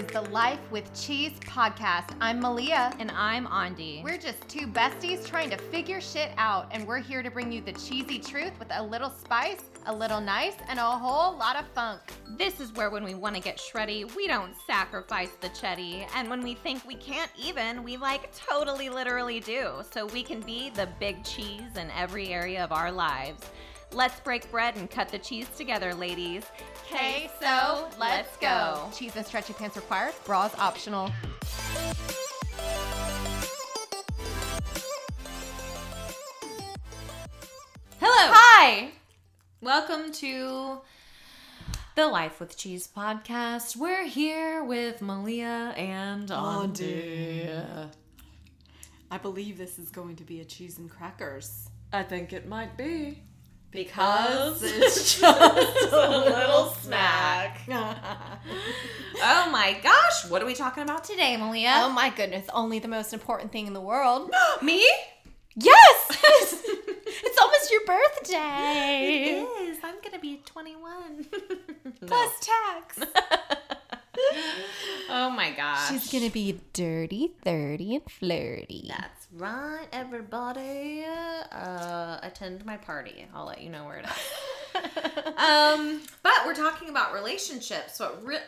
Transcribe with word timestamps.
is 0.00 0.06
the 0.06 0.22
Life 0.30 0.60
with 0.70 0.90
Cheese 0.98 1.38
podcast. 1.40 2.14
I'm 2.22 2.40
Malia. 2.40 2.90
And 2.98 3.10
I'm 3.10 3.46
Andi. 3.46 4.02
We're 4.02 4.16
just 4.16 4.48
two 4.48 4.66
besties 4.66 5.26
trying 5.26 5.50
to 5.50 5.58
figure 5.58 6.00
shit 6.00 6.30
out, 6.38 6.68
and 6.70 6.86
we're 6.86 7.00
here 7.00 7.22
to 7.22 7.30
bring 7.30 7.52
you 7.52 7.60
the 7.60 7.72
cheesy 7.72 8.18
truth 8.18 8.58
with 8.58 8.68
a 8.70 8.82
little 8.82 9.10
spice, 9.10 9.60
a 9.84 9.94
little 9.94 10.20
nice, 10.22 10.54
and 10.68 10.78
a 10.78 10.82
whole 10.82 11.36
lot 11.36 11.56
of 11.56 11.66
funk. 11.74 12.00
This 12.38 12.60
is 12.60 12.72
where 12.72 12.88
when 12.88 13.04
we 13.04 13.14
want 13.14 13.36
to 13.36 13.42
get 13.42 13.58
shreddy, 13.58 14.10
we 14.16 14.26
don't 14.26 14.54
sacrifice 14.66 15.32
the 15.42 15.50
chetty. 15.50 16.06
And 16.14 16.30
when 16.30 16.42
we 16.42 16.54
think 16.54 16.86
we 16.86 16.94
can't 16.94 17.30
even, 17.38 17.84
we 17.84 17.98
like 17.98 18.34
totally 18.34 18.88
literally 18.88 19.40
do. 19.40 19.82
So 19.90 20.06
we 20.06 20.22
can 20.22 20.40
be 20.40 20.70
the 20.70 20.88
big 20.98 21.22
cheese 21.24 21.76
in 21.76 21.90
every 21.90 22.28
area 22.28 22.64
of 22.64 22.72
our 22.72 22.90
lives. 22.90 23.42
Let's 23.92 24.20
break 24.20 24.48
bread 24.52 24.76
and 24.76 24.88
cut 24.88 25.08
the 25.08 25.18
cheese 25.18 25.48
together, 25.56 25.92
ladies. 25.92 26.44
Okay, 26.86 27.28
so 27.40 27.88
let's 27.98 28.36
go. 28.36 28.88
Cheese 28.94 29.16
and 29.16 29.26
stretchy 29.26 29.52
pants 29.52 29.74
required, 29.74 30.14
bras 30.24 30.56
optional. 30.60 31.10
Hello. 37.98 38.32
Hi. 38.32 38.90
Welcome 39.60 40.12
to 40.12 40.82
the 41.96 42.06
Life 42.06 42.38
with 42.38 42.56
Cheese 42.56 42.88
podcast. 42.96 43.74
We're 43.74 44.06
here 44.06 44.62
with 44.62 45.02
Malia 45.02 45.74
and 45.76 46.28
Andi. 46.28 47.90
I 49.10 49.18
believe 49.18 49.58
this 49.58 49.80
is 49.80 49.90
going 49.90 50.14
to 50.14 50.22
be 50.22 50.40
a 50.40 50.44
cheese 50.44 50.78
and 50.78 50.88
crackers. 50.88 51.68
I 51.92 52.04
think 52.04 52.32
it 52.32 52.46
might 52.46 52.76
be. 52.76 53.24
Because 53.70 54.62
it's 54.64 55.20
just 55.20 55.92
a 55.92 56.08
little 56.08 56.74
snack. 56.80 57.60
Oh 59.22 59.48
my 59.50 59.78
gosh, 59.82 60.28
what 60.28 60.42
are 60.42 60.46
we 60.46 60.54
talking 60.54 60.82
about 60.82 61.04
today, 61.04 61.36
Malia? 61.36 61.74
Oh 61.76 61.90
my 61.90 62.10
goodness, 62.10 62.46
only 62.52 62.78
the 62.78 62.88
most 62.88 63.12
important 63.12 63.52
thing 63.52 63.66
in 63.66 63.72
the 63.72 63.80
world. 63.80 64.32
Me? 64.62 64.84
yes! 65.56 66.06
it's 67.06 67.38
almost 67.38 67.70
your 67.70 67.84
birthday. 67.86 69.44
is. 69.60 69.78
I'm 69.82 69.96
gonna 70.02 70.18
be 70.18 70.40
21. 70.44 71.26
Plus 72.06 72.32
tax. 72.40 72.98
oh 75.10 75.30
my 75.30 75.52
gosh. 75.52 75.88
She's 75.88 76.10
gonna 76.12 76.30
be 76.30 76.60
dirty, 76.72 77.32
30, 77.42 77.96
and 77.96 78.10
flirty. 78.10 78.86
That's 78.88 79.19
right, 79.32 79.86
everybody. 79.92 81.04
Uh, 81.52 82.18
attend 82.22 82.64
my 82.64 82.76
party. 82.76 83.26
I'll 83.34 83.46
let 83.46 83.60
you 83.60 83.70
know 83.70 83.84
where 83.84 83.98
it 83.98 84.06
is. 84.06 84.82
um, 85.36 86.00
but 86.22 86.32
we're 86.46 86.54
talking 86.54 86.88
about 86.88 87.12
relationships. 87.12 87.96
So 87.96 88.08
it 88.08 88.14
re- 88.22 88.38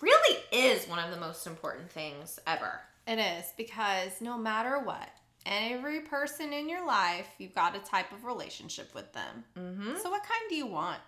really 0.00 0.38
is 0.52 0.88
one 0.88 0.98
of 0.98 1.10
the 1.10 1.20
most 1.20 1.46
important 1.46 1.90
things 1.90 2.38
ever. 2.46 2.80
It 3.06 3.18
is 3.18 3.52
because 3.56 4.20
no 4.20 4.38
matter 4.38 4.78
what, 4.78 5.08
every 5.46 6.00
person 6.00 6.52
in 6.52 6.68
your 6.68 6.86
life, 6.86 7.28
you've 7.38 7.54
got 7.54 7.76
a 7.76 7.80
type 7.80 8.12
of 8.12 8.24
relationship 8.24 8.94
with 8.94 9.12
them. 9.12 9.44
Mm-hmm. 9.58 9.96
So, 10.02 10.10
what 10.10 10.22
kind 10.22 10.42
do 10.48 10.54
you 10.54 10.66
want? 10.66 11.00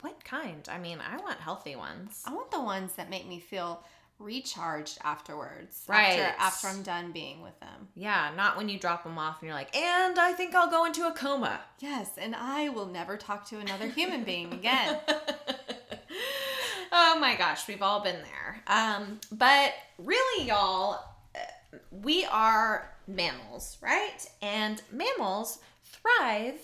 What 0.00 0.24
kind? 0.24 0.66
I 0.70 0.78
mean, 0.78 0.98
I 1.00 1.16
want 1.18 1.40
healthy 1.40 1.74
ones. 1.74 2.22
I 2.24 2.32
want 2.32 2.50
the 2.50 2.62
ones 2.62 2.92
that 2.94 3.10
make 3.10 3.26
me 3.26 3.40
feel 3.40 3.82
recharged 4.18 4.98
afterwards. 5.04 5.84
Right. 5.86 6.18
After, 6.18 6.40
after 6.40 6.66
I'm 6.68 6.82
done 6.82 7.12
being 7.12 7.40
with 7.42 7.58
them. 7.60 7.88
Yeah, 7.94 8.30
not 8.36 8.56
when 8.56 8.68
you 8.68 8.78
drop 8.78 9.04
them 9.04 9.18
off 9.18 9.40
and 9.40 9.46
you're 9.46 9.56
like, 9.56 9.74
and 9.76 10.18
I 10.18 10.32
think 10.32 10.54
I'll 10.54 10.70
go 10.70 10.84
into 10.84 11.06
a 11.06 11.12
coma. 11.12 11.60
Yes, 11.78 12.10
and 12.18 12.34
I 12.34 12.68
will 12.68 12.86
never 12.86 13.16
talk 13.16 13.46
to 13.50 13.58
another 13.58 13.86
human 13.88 14.24
being 14.24 14.52
again. 14.52 14.98
oh 16.92 17.18
my 17.20 17.36
gosh, 17.36 17.68
we've 17.68 17.82
all 17.82 18.00
been 18.00 18.16
there. 18.22 18.62
Um, 18.66 19.20
but 19.30 19.72
really, 19.98 20.46
y'all, 20.46 21.00
uh, 21.34 21.78
we 21.90 22.24
are 22.24 22.90
mammals, 23.06 23.78
right? 23.80 24.18
And 24.42 24.82
mammals 24.90 25.58
thrive 25.84 26.60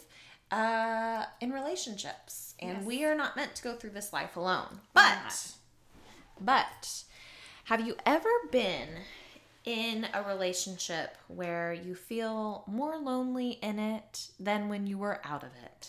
uh, 0.51 1.25
in 1.41 1.51
relationships, 1.53 2.55
and 2.61 2.79
Yes. 2.79 2.87
we 2.87 3.05
are 3.05 3.15
not 3.15 3.37
meant 3.37 3.55
to 3.57 3.63
go 3.63 3.75
through 3.75 3.91
this 3.91 4.13
life 4.13 4.37
alone. 4.37 4.81
But, 4.93 5.53
but, 6.41 7.05
have 7.65 7.87
you 7.87 7.97
ever 8.05 8.29
been 8.51 8.89
in 9.65 10.07
a 10.13 10.23
relationship 10.23 11.17
where 11.29 11.73
you 11.73 11.95
feel 11.95 12.65
more 12.67 12.99
lonely 12.99 13.53
in 13.63 13.79
it 13.79 14.29
than 14.39 14.69
when 14.69 14.87
you 14.87 14.99
were 14.99 15.21
out 15.25 15.43
of 15.43 15.51
it? 15.65 15.89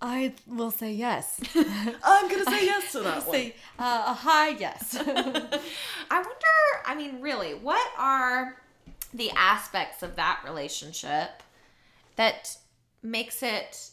I 0.00 0.34
will 0.48 0.72
say 0.72 0.92
yes. 0.92 1.40
I'm 1.54 2.28
gonna 2.28 2.44
say 2.44 2.64
yes 2.66 2.90
to 2.92 3.00
that 3.00 3.22
say 3.22 3.54
uh, 3.78 4.04
a 4.08 4.14
high 4.14 4.48
yes. 4.48 4.96
I 4.98 5.52
wonder, 6.10 6.82
I 6.84 6.94
mean, 6.96 7.20
really, 7.20 7.54
what 7.54 7.86
are 7.96 8.56
the 9.14 9.30
aspects 9.30 10.02
of 10.02 10.16
that 10.16 10.40
relationship 10.44 11.42
that 12.16 12.56
makes 13.02 13.42
it 13.42 13.90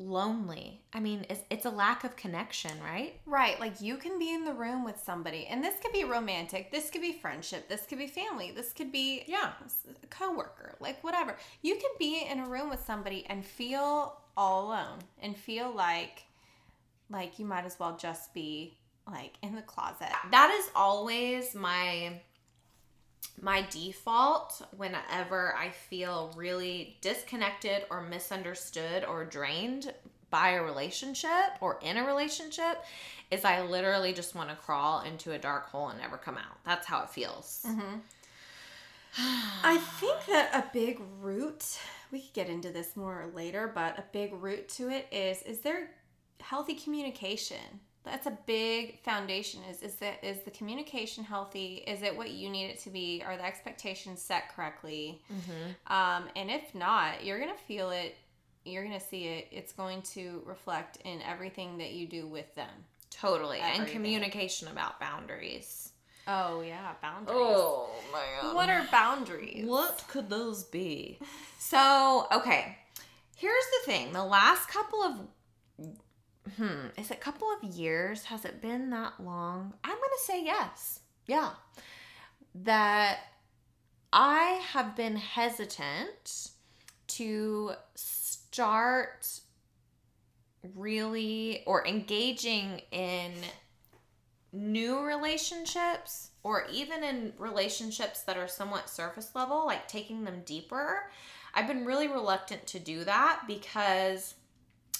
lonely? 0.00 0.82
I 0.92 1.00
mean, 1.00 1.26
it's, 1.28 1.42
it's 1.50 1.66
a 1.66 1.70
lack 1.70 2.04
of 2.04 2.16
connection, 2.16 2.72
right? 2.82 3.20
Right, 3.26 3.60
like 3.60 3.80
you 3.80 3.96
can 3.96 4.18
be 4.18 4.32
in 4.32 4.44
the 4.44 4.52
room 4.52 4.84
with 4.84 4.98
somebody, 4.98 5.46
and 5.46 5.62
this 5.62 5.74
could 5.80 5.92
be 5.92 6.04
romantic, 6.04 6.72
this 6.72 6.90
could 6.90 7.02
be 7.02 7.12
friendship, 7.12 7.68
this 7.68 7.86
could 7.86 7.98
be 7.98 8.06
family, 8.06 8.50
this 8.50 8.72
could 8.72 8.90
be 8.90 9.22
Yeah. 9.26 9.52
a 10.02 10.06
coworker, 10.06 10.76
like 10.80 11.02
whatever. 11.04 11.36
You 11.62 11.74
can 11.76 11.90
be 11.98 12.26
in 12.28 12.40
a 12.40 12.48
room 12.48 12.70
with 12.70 12.84
somebody 12.84 13.26
and 13.28 13.44
feel 13.44 14.16
all 14.36 14.66
alone 14.68 14.98
and 15.22 15.36
feel 15.36 15.70
like 15.74 16.24
like 17.10 17.38
you 17.38 17.44
might 17.44 17.64
as 17.64 17.78
well 17.78 17.96
just 17.96 18.32
be 18.32 18.78
like 19.10 19.34
in 19.42 19.54
the 19.56 19.62
closet. 19.62 20.08
That 20.30 20.50
is 20.60 20.70
always 20.74 21.54
my 21.54 22.20
my 23.40 23.66
default 23.70 24.62
whenever 24.76 25.54
I 25.56 25.70
feel 25.70 26.32
really 26.36 26.98
disconnected 27.00 27.84
or 27.90 28.02
misunderstood 28.02 29.04
or 29.04 29.24
drained 29.24 29.92
by 30.30 30.50
a 30.50 30.62
relationship 30.62 31.58
or 31.60 31.78
in 31.82 31.96
a 31.96 32.06
relationship 32.06 32.84
is 33.30 33.44
I 33.44 33.62
literally 33.62 34.12
just 34.12 34.34
want 34.34 34.50
to 34.50 34.56
crawl 34.56 35.00
into 35.02 35.32
a 35.32 35.38
dark 35.38 35.68
hole 35.68 35.88
and 35.88 35.98
never 35.98 36.16
come 36.16 36.36
out. 36.36 36.58
That's 36.64 36.86
how 36.86 37.02
it 37.02 37.10
feels. 37.10 37.64
Mm-hmm. 37.66 37.96
I 39.64 39.78
think 39.98 40.26
that 40.26 40.50
a 40.54 40.72
big 40.72 41.00
root, 41.20 41.78
we 42.12 42.20
could 42.20 42.32
get 42.32 42.48
into 42.48 42.70
this 42.70 42.96
more 42.96 43.30
later, 43.34 43.70
but 43.74 43.98
a 43.98 44.04
big 44.12 44.32
root 44.34 44.68
to 44.70 44.88
it 44.88 45.06
is 45.10 45.42
is 45.42 45.60
there 45.60 45.90
healthy 46.40 46.74
communication? 46.74 47.80
That's 48.04 48.26
a 48.26 48.36
big 48.46 49.00
foundation. 49.02 49.60
Is 49.70 49.82
is 49.82 49.96
that 49.96 50.24
is 50.24 50.40
the 50.40 50.50
communication 50.50 51.22
healthy? 51.22 51.84
Is 51.86 52.02
it 52.02 52.16
what 52.16 52.30
you 52.30 52.48
need 52.48 52.66
it 52.66 52.80
to 52.80 52.90
be? 52.90 53.22
Are 53.24 53.36
the 53.36 53.44
expectations 53.44 54.22
set 54.22 54.54
correctly? 54.54 55.20
Um, 55.86 56.24
and 56.34 56.50
if 56.50 56.74
not, 56.74 57.24
you're 57.24 57.38
gonna 57.38 57.54
feel 57.68 57.90
it. 57.90 58.16
You're 58.64 58.84
gonna 58.84 59.00
see 59.00 59.26
it. 59.26 59.48
It's 59.50 59.72
going 59.72 60.02
to 60.14 60.42
reflect 60.46 60.98
in 61.04 61.20
everything 61.22 61.78
that 61.78 61.92
you 61.92 62.06
do 62.06 62.26
with 62.26 62.54
them. 62.54 62.70
Totally. 63.10 63.60
And 63.60 63.86
communication 63.86 64.68
about 64.68 64.98
boundaries. 64.98 65.92
Oh 66.26 66.62
yeah, 66.62 66.92
boundaries. 67.02 67.38
man. 68.12 68.54
What 68.54 68.68
are 68.68 68.86
boundaries? 68.90 69.66
What 69.66 70.04
could 70.08 70.30
those 70.30 70.64
be? 70.64 71.18
So, 71.62 72.26
okay. 72.32 72.78
Here's 73.36 73.64
the 73.64 73.92
thing. 73.92 74.12
The 74.14 74.24
last 74.24 74.66
couple 74.68 75.02
of 75.02 75.14
hmm, 76.56 76.86
is 76.96 77.10
it 77.10 77.16
a 77.16 77.20
couple 77.20 77.48
of 77.52 77.62
years? 77.62 78.24
Has 78.24 78.44
it 78.44 78.60
been 78.60 78.90
that 78.90 79.14
long? 79.20 79.74
I'm 79.84 79.96
going 79.96 80.10
to 80.18 80.24
say 80.24 80.44
yes. 80.44 81.00
Yeah. 81.26 81.50
That 82.54 83.18
I 84.12 84.60
have 84.72 84.96
been 84.96 85.16
hesitant 85.16 86.50
to 87.08 87.72
start 87.94 89.40
really 90.74 91.62
or 91.66 91.86
engaging 91.86 92.82
in 92.90 93.32
new 94.52 95.00
relationships 95.00 96.30
or 96.42 96.66
even 96.72 97.04
in 97.04 97.32
relationships 97.38 98.22
that 98.22 98.36
are 98.36 98.48
somewhat 98.48 98.88
surface 98.88 99.34
level, 99.34 99.66
like 99.66 99.86
taking 99.86 100.24
them 100.24 100.42
deeper, 100.44 101.10
I've 101.54 101.66
been 101.66 101.84
really 101.84 102.08
reluctant 102.08 102.66
to 102.68 102.78
do 102.78 103.04
that 103.04 103.42
because 103.46 104.34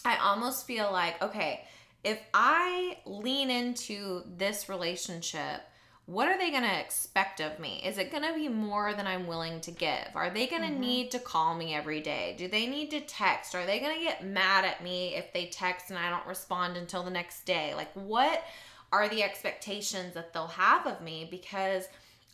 I 0.04 0.16
almost 0.16 0.66
feel 0.66 0.90
like, 0.92 1.22
okay, 1.22 1.64
if 2.02 2.20
I 2.32 2.98
lean 3.04 3.50
into 3.50 4.22
this 4.36 4.68
relationship, 4.68 5.60
what 6.06 6.28
are 6.28 6.38
they 6.38 6.50
going 6.50 6.64
to 6.64 6.80
expect 6.80 7.40
of 7.40 7.60
me? 7.60 7.80
Is 7.84 7.98
it 7.98 8.10
going 8.10 8.24
to 8.24 8.34
be 8.34 8.48
more 8.48 8.94
than 8.94 9.06
I'm 9.06 9.26
willing 9.26 9.60
to 9.60 9.70
give? 9.70 10.08
Are 10.14 10.30
they 10.30 10.46
going 10.46 10.62
to 10.62 10.68
mm-hmm. 10.68 10.80
need 10.80 11.10
to 11.12 11.18
call 11.20 11.54
me 11.54 11.74
every 11.74 12.00
day? 12.00 12.34
Do 12.36 12.48
they 12.48 12.66
need 12.66 12.90
to 12.90 13.00
text? 13.00 13.54
Are 13.54 13.64
they 13.64 13.78
going 13.78 13.96
to 13.96 14.02
get 14.02 14.26
mad 14.26 14.64
at 14.64 14.82
me 14.82 15.14
if 15.14 15.32
they 15.32 15.46
text 15.46 15.90
and 15.90 15.98
I 15.98 16.10
don't 16.10 16.26
respond 16.26 16.76
until 16.76 17.04
the 17.04 17.10
next 17.10 17.44
day? 17.44 17.74
Like, 17.76 17.92
what 17.94 18.42
are 18.90 19.08
the 19.08 19.22
expectations 19.22 20.14
that 20.14 20.32
they'll 20.32 20.48
have 20.48 20.86
of 20.86 21.00
me? 21.00 21.28
Because 21.30 21.84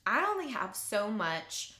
I 0.06 0.24
only 0.24 0.50
have 0.52 0.74
so 0.74 1.10
much 1.10 1.74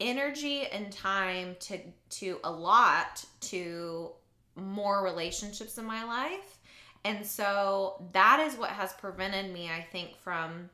energy 0.00 0.66
and 0.66 0.92
time 0.92 1.56
to 1.58 1.78
to 2.10 2.38
allot 2.44 3.24
to 3.40 4.10
more 4.56 5.04
relationships 5.04 5.78
in 5.78 5.84
my 5.84 6.04
life. 6.04 6.58
And 7.04 7.24
so 7.24 8.02
that 8.12 8.40
is 8.40 8.58
what 8.58 8.70
has 8.70 8.92
prevented 8.94 9.52
me, 9.52 9.70
I 9.70 9.86
think, 9.92 10.16
from 10.16 10.70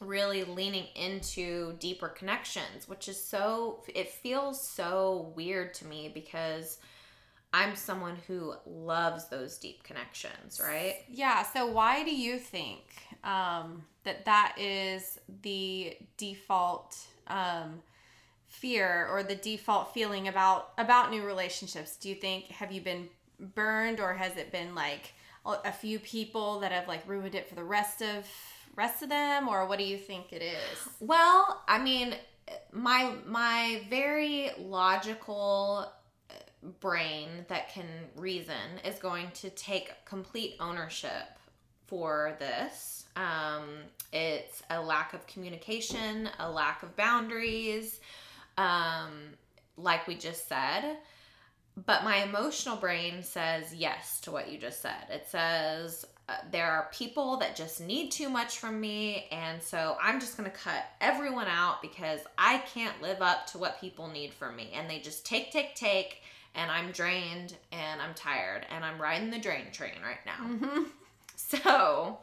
really 0.00 0.44
leaning 0.44 0.86
into 0.94 1.74
deeper 1.74 2.08
connections, 2.08 2.88
which 2.88 3.08
is 3.08 3.22
so, 3.22 3.82
it 3.94 4.08
feels 4.08 4.66
so 4.66 5.32
weird 5.36 5.74
to 5.74 5.86
me 5.86 6.10
because 6.12 6.78
I'm 7.52 7.74
someone 7.74 8.16
who 8.26 8.54
loves 8.66 9.28
those 9.28 9.58
deep 9.58 9.82
connections, 9.82 10.60
right? 10.62 10.96
Yeah. 11.08 11.42
So 11.42 11.66
why 11.66 12.04
do 12.04 12.14
you 12.14 12.38
think 12.38 12.82
um, 13.24 13.84
that 14.04 14.24
that 14.24 14.56
is 14.58 15.18
the 15.42 15.96
default 16.16 16.96
um, 17.28 17.82
fear 18.46 19.06
or 19.10 19.22
the 19.22 19.34
default 19.34 19.92
feeling 19.92 20.28
about 20.28 20.72
about 20.78 21.10
new 21.10 21.24
relationships? 21.24 21.96
Do 21.96 22.08
you 22.08 22.14
think 22.14 22.46
have 22.48 22.72
you 22.72 22.80
been 22.80 23.08
burned 23.38 24.00
or 24.00 24.14
has 24.14 24.36
it 24.36 24.50
been 24.52 24.74
like 24.74 25.12
a 25.44 25.72
few 25.72 25.98
people 25.98 26.60
that 26.60 26.72
have 26.72 26.88
like 26.88 27.06
ruined 27.06 27.34
it 27.34 27.48
for 27.48 27.54
the 27.54 27.64
rest 27.64 28.02
of 28.02 28.26
rest 28.74 29.02
of 29.02 29.08
them 29.08 29.48
or 29.48 29.66
what 29.66 29.78
do 29.78 29.84
you 29.84 29.96
think 29.96 30.32
it 30.32 30.42
is? 30.42 30.88
Well, 31.00 31.62
I 31.66 31.78
mean, 31.78 32.14
my 32.72 33.12
my 33.26 33.82
very 33.88 34.50
logical 34.58 35.90
uh, 36.30 36.34
brain 36.80 37.28
that 37.48 37.70
can 37.70 37.86
reason 38.16 38.80
is 38.84 38.98
going 38.98 39.30
to 39.34 39.50
take 39.50 39.92
complete 40.04 40.56
ownership 40.60 41.38
for 41.86 42.36
this. 42.38 43.04
Um, 43.16 43.64
it's 44.12 44.62
a 44.70 44.80
lack 44.80 45.14
of 45.14 45.26
communication, 45.26 46.28
a 46.38 46.50
lack 46.50 46.82
of 46.82 46.94
boundaries, 46.96 48.00
um, 48.58 49.10
like 49.76 50.06
we 50.06 50.14
just 50.14 50.48
said. 50.48 50.96
But 51.84 52.04
my 52.04 52.22
emotional 52.22 52.76
brain 52.76 53.22
says 53.22 53.74
yes 53.74 54.20
to 54.22 54.30
what 54.30 54.50
you 54.50 54.58
just 54.58 54.80
said. 54.80 55.04
It 55.10 55.26
says, 55.28 56.06
uh, 56.28 56.34
there 56.50 56.66
are 56.66 56.88
people 56.92 57.36
that 57.36 57.54
just 57.54 57.80
need 57.80 58.10
too 58.10 58.28
much 58.28 58.58
from 58.58 58.80
me 58.80 59.28
and 59.30 59.62
so 59.62 59.96
i'm 60.02 60.18
just 60.18 60.36
going 60.36 60.50
to 60.50 60.56
cut 60.56 60.84
everyone 61.00 61.46
out 61.46 61.80
because 61.80 62.18
i 62.36 62.58
can't 62.74 63.00
live 63.00 63.22
up 63.22 63.46
to 63.46 63.58
what 63.58 63.80
people 63.80 64.08
need 64.08 64.34
from 64.34 64.56
me 64.56 64.72
and 64.74 64.90
they 64.90 64.98
just 64.98 65.24
take 65.24 65.52
take 65.52 65.76
take 65.76 66.22
and 66.56 66.68
i'm 66.68 66.90
drained 66.90 67.54
and 67.70 68.02
i'm 68.02 68.12
tired 68.14 68.66
and 68.70 68.84
i'm 68.84 69.00
riding 69.00 69.30
the 69.30 69.38
drain 69.38 69.70
train 69.72 69.94
right 70.02 70.18
now 70.26 70.44
Mm-hmm. 70.44 70.82
so 71.36 72.18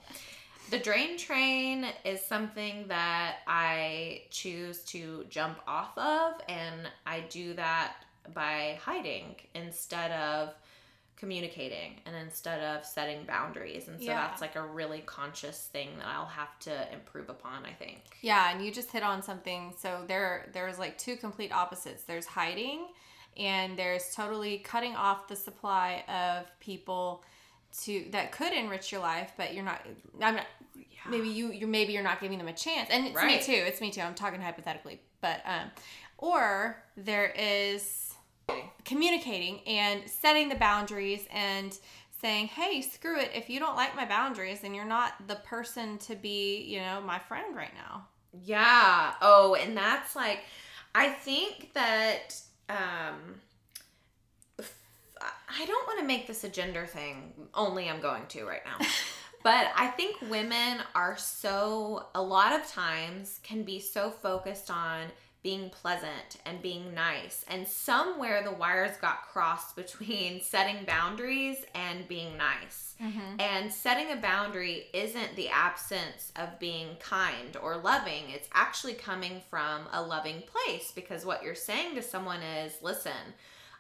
the 0.74 0.80
drain 0.80 1.18
train 1.18 1.86
is 2.04 2.20
something 2.22 2.86
that 2.88 3.38
i 3.48 4.22
choose 4.32 4.80
to 4.84 5.24
jump 5.30 5.60
off 5.68 5.96
of 5.98 6.34
and 6.50 6.90
i 7.06 7.20
do 7.30 7.54
that 7.54 7.94
by 8.34 8.80
hiding 8.84 9.36
instead 9.54 10.12
of 10.12 10.54
communicating 11.16 12.00
and 12.06 12.16
instead 12.16 12.60
of 12.62 12.84
setting 12.86 13.24
boundaries 13.26 13.88
and 13.88 14.00
so 14.00 14.06
Yeah. 14.08 14.16
that's 14.28 14.42
like 14.42 14.56
a 14.56 14.66
really 14.66 15.02
conscious 15.06 15.70
thing 15.72 15.90
that 16.00 16.08
i'll 16.08 16.26
have 16.26 16.58
to 16.62 16.92
improve 16.92 17.30
upon 17.30 17.66
i 17.66 17.72
think 17.72 18.02
Yeah, 18.22 18.52
and 18.52 18.66
you 18.66 18.72
just 18.72 18.92
hit 18.92 19.04
on 19.04 19.22
something. 19.22 19.74
So 19.80 20.04
there 20.08 20.50
there's 20.54 20.80
like 20.80 20.98
two 20.98 21.16
complete 21.18 21.52
opposites. 21.52 22.04
There's 22.04 22.26
hiding 22.26 22.88
and 23.38 23.78
there's 23.78 24.14
totally 24.16 24.58
cutting 24.60 24.96
off 24.96 25.28
the 25.28 25.36
supply 25.36 26.04
of 26.08 26.48
people 26.60 27.24
to 27.82 28.06
that 28.12 28.32
could 28.32 28.54
enrich 28.54 28.92
your 28.92 29.02
life, 29.02 29.32
but 29.38 29.54
you're 29.54 29.64
not 29.64 29.82
I'm 30.22 30.36
not 30.36 30.46
maybe 31.10 31.28
you 31.30 31.52
you 31.52 31.68
maybe 31.68 31.94
you're 31.94 32.04
not 32.04 32.22
giving 32.22 32.38
them 32.38 32.48
a 32.48 32.54
chance. 32.54 32.90
And 32.92 33.06
it's 33.06 33.16
Right. 33.16 33.40
me 33.40 33.44
too. 33.46 33.64
It's 33.66 33.82
me 33.82 33.92
too. 33.92 34.02
I'm 34.02 34.16
talking 34.16 34.42
hypothetically. 34.42 35.02
But 35.22 35.42
um 35.46 35.72
or 36.18 36.84
there 36.96 37.34
is 37.38 38.14
communicating 38.86 39.60
and 39.68 40.10
setting 40.10 40.50
the 40.50 40.56
boundaries 40.56 41.28
and 41.32 41.78
saying, 42.22 42.48
"Hey, 42.48 42.82
screw 42.82 43.20
it. 43.20 43.32
If 43.34 43.50
you 43.50 43.60
don't 43.60 43.76
like 43.76 43.96
my 43.96 44.06
boundaries, 44.06 44.62
then 44.62 44.74
you're 44.74 44.86
not 44.86 45.28
the 45.28 45.36
person 45.36 45.98
to 46.00 46.16
be, 46.16 46.64
you 46.64 46.80
know, 46.80 47.02
my 47.02 47.20
friend 47.20 47.56
right 47.56 47.74
now." 47.74 48.08
Yeah. 48.44 49.14
Oh, 49.22 49.56
and 49.56 49.76
that's 49.76 50.16
like, 50.16 50.40
I 50.96 51.10
think 51.10 51.74
that 51.74 52.40
um, 52.70 53.42
I 55.50 55.66
don't 55.66 55.88
want 55.88 56.00
to 56.00 56.06
make 56.06 56.28
this 56.28 56.44
a 56.44 56.50
gender 56.50 56.86
thing. 56.86 57.34
Only 57.54 57.90
I'm 57.90 58.02
going 58.02 58.26
to 58.30 58.46
right 58.46 58.62
now. 58.66 58.86
but 59.44 59.68
I 59.76 59.88
think 59.88 60.18
women 60.30 60.80
are 60.96 61.18
so 61.18 62.08
a 62.16 62.22
lot 62.22 62.54
of 62.54 62.68
times 62.68 63.40
can 63.44 63.64
be 63.64 63.80
so 63.80 64.10
focused 64.10 64.72
on 64.72 65.08
being 65.44 65.70
pleasant 65.70 66.38
and 66.46 66.62
being 66.62 66.94
nice 66.94 67.44
and 67.50 67.68
somewhere 67.68 68.42
the 68.44 68.52
wires 68.54 68.96
got 69.02 69.24
crossed 69.24 69.76
between 69.76 70.42
setting 70.44 70.86
boundaries 70.86 71.58
and 71.76 72.08
being 72.08 72.38
nice 72.38 72.96
mm-hmm. 73.02 73.40
and 73.40 73.72
setting 73.72 74.12
a 74.12 74.22
boundary 74.22 74.88
isn't 74.94 75.36
the 75.36 75.50
absence 75.50 76.32
of 76.38 76.58
being 76.60 76.96
kind 77.00 77.58
or 77.62 77.78
loving. 77.78 78.30
It's 78.30 78.48
actually 78.54 78.94
coming 78.94 79.42
from 79.50 79.82
a 79.92 80.02
loving 80.02 80.44
place 80.44 80.92
because 80.96 81.26
what 81.26 81.44
you're 81.44 81.56
saying 81.56 81.96
to 81.96 82.02
someone 82.02 82.42
is 82.42 82.78
listen, 82.82 83.12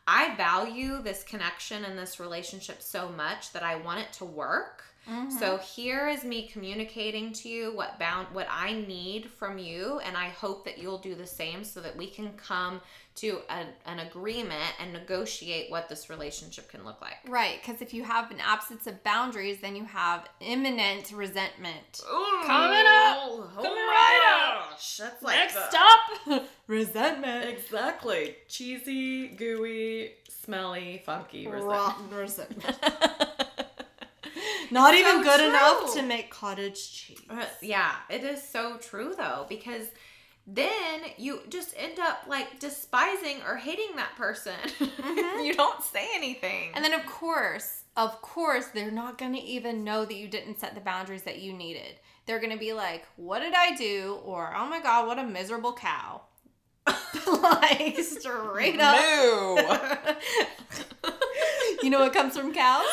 I 0.05 0.35
value 0.35 1.01
this 1.01 1.23
connection 1.23 1.85
and 1.85 1.97
this 1.97 2.19
relationship 2.19 2.81
so 2.81 3.09
much 3.09 3.53
that 3.53 3.63
I 3.63 3.75
want 3.77 4.01
it 4.01 4.13
to 4.13 4.25
work. 4.25 4.83
Mm-hmm. 5.09 5.31
So 5.37 5.57
here 5.57 6.07
is 6.07 6.23
me 6.23 6.47
communicating 6.47 7.33
to 7.33 7.49
you 7.49 7.75
what 7.75 7.99
bound 7.99 8.27
what 8.33 8.47
I 8.49 8.73
need 8.73 9.25
from 9.25 9.57
you 9.57 9.99
and 10.05 10.15
I 10.15 10.29
hope 10.29 10.63
that 10.65 10.77
you'll 10.77 10.97
do 10.97 11.13
the 11.15 11.27
same 11.27 11.63
so 11.63 11.81
that 11.81 11.95
we 11.97 12.07
can 12.07 12.31
come 12.33 12.79
to 13.15 13.39
a, 13.49 13.65
an 13.89 13.99
agreement 13.99 14.73
and 14.79 14.91
negotiate 14.91 15.69
what 15.69 15.87
this 15.87 16.09
relationship 16.09 16.69
can 16.69 16.83
look 16.83 16.99
like. 17.01 17.17
Right, 17.27 17.59
because 17.63 17.81
if 17.81 17.93
you 17.93 18.03
have 18.03 18.31
an 18.31 18.39
absence 18.39 18.87
of 18.87 19.03
boundaries, 19.03 19.59
then 19.61 19.75
you 19.75 19.83
have 19.85 20.27
imminent 20.39 21.11
resentment. 21.13 22.01
Coming 22.45 22.79
up. 22.79 23.17
Oh 23.19 23.49
Coming 23.53 23.71
right 23.71 24.61
up. 24.71 24.79
That's 24.97 25.21
like 25.21 25.35
Next 25.37 25.53
the- 25.53 25.69
stop, 25.69 26.43
resentment. 26.67 27.49
Exactly. 27.49 28.35
Cheesy, 28.47 29.27
gooey, 29.27 30.13
smelly, 30.27 31.03
funky 31.05 31.47
Rotten 31.47 32.09
resentment. 32.09 32.77
Not 34.73 34.95
even 34.95 35.17
so 35.17 35.23
good 35.23 35.39
true. 35.39 35.49
enough 35.49 35.93
to 35.95 36.01
make 36.01 36.29
cottage 36.31 36.91
cheese. 36.91 37.21
Uh, 37.29 37.45
yeah, 37.61 37.95
it 38.09 38.23
is 38.23 38.41
so 38.41 38.77
true 38.77 39.13
though 39.17 39.45
because 39.47 39.87
then 40.45 41.01
you 41.17 41.41
just 41.49 41.73
end 41.77 41.99
up 41.99 42.25
like 42.27 42.59
despising 42.59 43.37
or 43.47 43.55
hating 43.55 43.95
that 43.95 44.15
person. 44.17 44.55
you 45.41 45.53
don't 45.53 45.81
say 45.81 46.07
anything. 46.15 46.71
And 46.73 46.83
then, 46.83 46.93
of 46.93 47.05
course, 47.05 47.83
of 47.95 48.21
course, 48.21 48.67
they're 48.67 48.91
not 48.91 49.17
going 49.17 49.33
to 49.33 49.41
even 49.41 49.83
know 49.83 50.03
that 50.03 50.15
you 50.15 50.27
didn't 50.27 50.59
set 50.59 50.75
the 50.75 50.81
boundaries 50.81 51.23
that 51.23 51.39
you 51.39 51.53
needed. 51.53 51.95
They're 52.25 52.39
going 52.39 52.51
to 52.51 52.57
be 52.59 52.73
like, 52.73 53.05
What 53.15 53.39
did 53.39 53.53
I 53.53 53.75
do? 53.75 54.19
Or, 54.25 54.53
Oh 54.55 54.67
my 54.67 54.81
God, 54.81 55.07
what 55.07 55.19
a 55.19 55.23
miserable 55.23 55.73
cow. 55.73 56.21
like, 56.87 57.97
straight 57.99 58.79
up. 58.79 58.95
no. 58.97 60.15
You 61.81 61.89
know 61.89 61.99
what 61.99 62.13
comes 62.13 62.37
from 62.37 62.53
cows? 62.53 62.85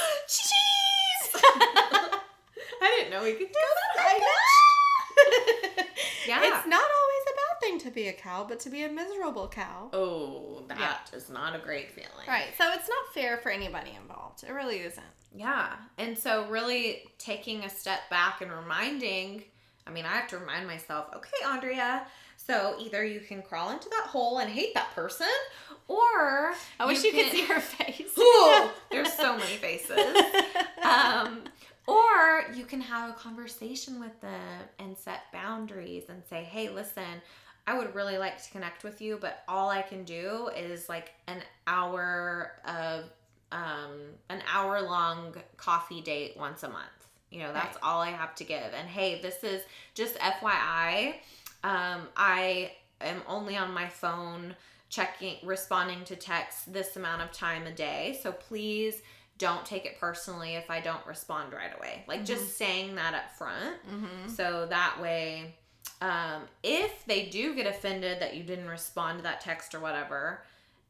I 2.83 2.97
didn't 2.97 3.11
know 3.11 3.23
we 3.23 3.33
could 3.33 3.49
do 3.49 3.55
that. 3.55 4.21
Yeah. 6.29 6.41
It's 6.45 6.67
not 6.69 6.81
always 6.81 7.25
a 7.27 7.35
bad 7.35 7.61
thing 7.61 7.79
to 7.81 7.91
be 7.91 8.07
a 8.09 8.13
cow, 8.13 8.45
but 8.49 8.61
to 8.61 8.71
be 8.71 8.85
a 8.85 8.89
miserable 8.89 9.49
cow. 9.49 9.89
oh, 9.93 10.63
that 10.69 11.11
is 11.13 11.29
not 11.29 11.57
a 11.57 11.59
great 11.59 11.91
feeling. 11.91 12.29
Right. 12.29 12.49
So 12.57 12.71
it's 12.73 12.89
not 12.89 13.15
fair 13.15 13.39
for 13.39 13.51
anybody 13.51 13.97
involved. 14.01 14.45
It 14.45 14.53
really 14.53 14.79
isn't. 14.81 15.05
Yeah. 15.35 15.73
And 15.99 16.17
so, 16.17 16.47
really 16.49 17.05
taking 17.19 17.65
a 17.65 17.71
step 17.71 18.09
back 18.11 18.43
and 18.43 18.53
reminding 18.53 19.43
I 19.87 19.91
mean, 19.91 20.05
I 20.05 20.13
have 20.13 20.29
to 20.29 20.39
remind 20.39 20.67
myself, 20.67 21.07
okay, 21.17 21.45
Andrea, 21.47 22.07
so 22.51 22.75
either 22.81 23.05
you 23.05 23.21
can 23.21 23.43
crawl 23.43 23.71
into 23.71 23.89
that 23.91 24.07
hole 24.09 24.39
and 24.39 24.51
hate 24.51 24.75
that 24.75 24.93
person, 24.95 25.27
or 25.89 26.53
I 26.79 26.87
wish 26.87 27.05
you, 27.05 27.13
could 27.13 27.31
see 27.31 27.45
her 27.47 27.61
face. 27.61 28.17
Ooh, 28.19 28.69
there's 28.91 29.13
so 29.13 29.37
many 29.37 29.57
faces. 29.57 29.99
Um, 30.83 31.43
or 31.87 32.47
you 32.55 32.65
can 32.65 32.81
have 32.81 33.11
a 33.11 33.13
conversation 33.13 34.01
with 34.01 34.19
them 34.23 34.41
and 34.79 34.97
set 34.97 35.21
boundaries 35.33 36.05
and 36.09 36.23
say, 36.29 36.43
hey, 36.43 36.69
listen, 36.71 37.05
I 37.67 37.77
would 37.79 37.95
really 37.95 38.17
like 38.19 38.43
to 38.43 38.51
connect 38.51 38.83
with 38.83 39.01
you, 39.03 39.19
but 39.21 39.43
all 39.47 39.69
I 39.69 39.83
can 39.83 40.05
do 40.05 40.49
is 40.57 40.89
like 40.89 41.13
an 41.29 41.43
hour 41.67 42.53
of 42.67 43.05
um, 43.53 43.93
an 44.31 44.43
hour 44.53 44.81
long 44.81 45.35
coffee 45.59 46.01
date 46.01 46.35
once 46.37 46.63
a 46.63 46.69
month. 46.69 46.87
You 47.31 47.41
know, 47.41 47.53
that's 47.53 47.77
Right. 47.77 47.85
all 47.85 48.01
I 48.01 48.11
have 48.11 48.35
to 48.37 48.45
give. 48.45 48.73
And 48.77 48.89
hey, 48.89 49.21
this 49.21 49.45
is 49.45 49.63
just 49.95 50.17
FYI. 50.19 51.15
Um, 51.63 52.09
I 52.17 52.73
am 53.01 53.23
only 53.27 53.57
on 53.57 53.73
my 53.73 53.89
phone 53.89 54.55
checking, 54.89 55.37
responding 55.45 56.05
to 56.05 56.17
texts 56.17 56.65
this 56.67 56.97
amount 56.97 57.23
of 57.23 57.33
time 57.33 57.67
a 57.67 57.73
day. 57.73 58.19
So 58.23 58.33
please 58.33 59.03
don't 59.39 59.65
take 59.65 59.87
it 59.87 59.99
personally 59.99 60.55
if 60.57 60.71
I 60.71 60.81
don't 60.81 61.05
respond 61.07 61.53
right 61.53 61.75
away. 61.77 62.05
Like 62.07 62.25
just 62.25 62.59
saying 62.59 62.97
that 62.97 63.15
up 63.15 63.35
front. 63.37 63.77
Mm-hmm. 63.91 64.29
So 64.29 64.67
that 64.67 65.01
way, 65.01 65.55
um, 66.03 66.43
if 66.63 67.05
they 67.07 67.27
do 67.27 67.55
get 67.55 67.67
offended 67.67 68.21
that 68.21 68.35
you 68.37 68.43
didn't 68.43 68.69
respond 68.69 69.19
to 69.19 69.23
that 69.25 69.41
text 69.41 69.75
or 69.75 69.81
whatever, 69.81 70.43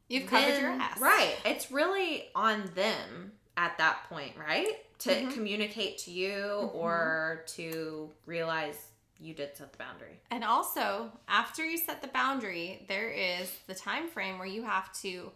You've 0.09 0.29
covered 0.29 0.59
your 0.59 0.71
ass. 0.71 0.99
Right. 0.99 1.37
It's 1.45 1.71
really 1.71 2.25
on 2.35 2.69
them 2.75 3.31
at 3.55 3.77
that 3.77 4.03
point, 4.09 4.33
right? 4.37 4.75
To 4.99 5.09
Mhm. 5.09 5.33
communicate 5.33 5.99
to 5.99 6.11
you 6.11 6.69
or 6.73 7.45
to 7.55 8.11
realize 8.25 8.90
you 9.21 9.33
did 9.33 9.55
set 9.55 9.71
the 9.71 9.77
boundary. 9.77 10.19
And 10.31 10.43
also, 10.43 11.11
after 11.27 11.63
you 11.63 11.77
set 11.77 12.01
the 12.01 12.07
boundary, 12.07 12.85
there 12.87 13.09
is 13.09 13.51
the 13.67 13.75
time 13.75 14.07
frame 14.09 14.39
where 14.39 14.47
you 14.47 14.63
have 14.63 14.91
to 15.01 15.31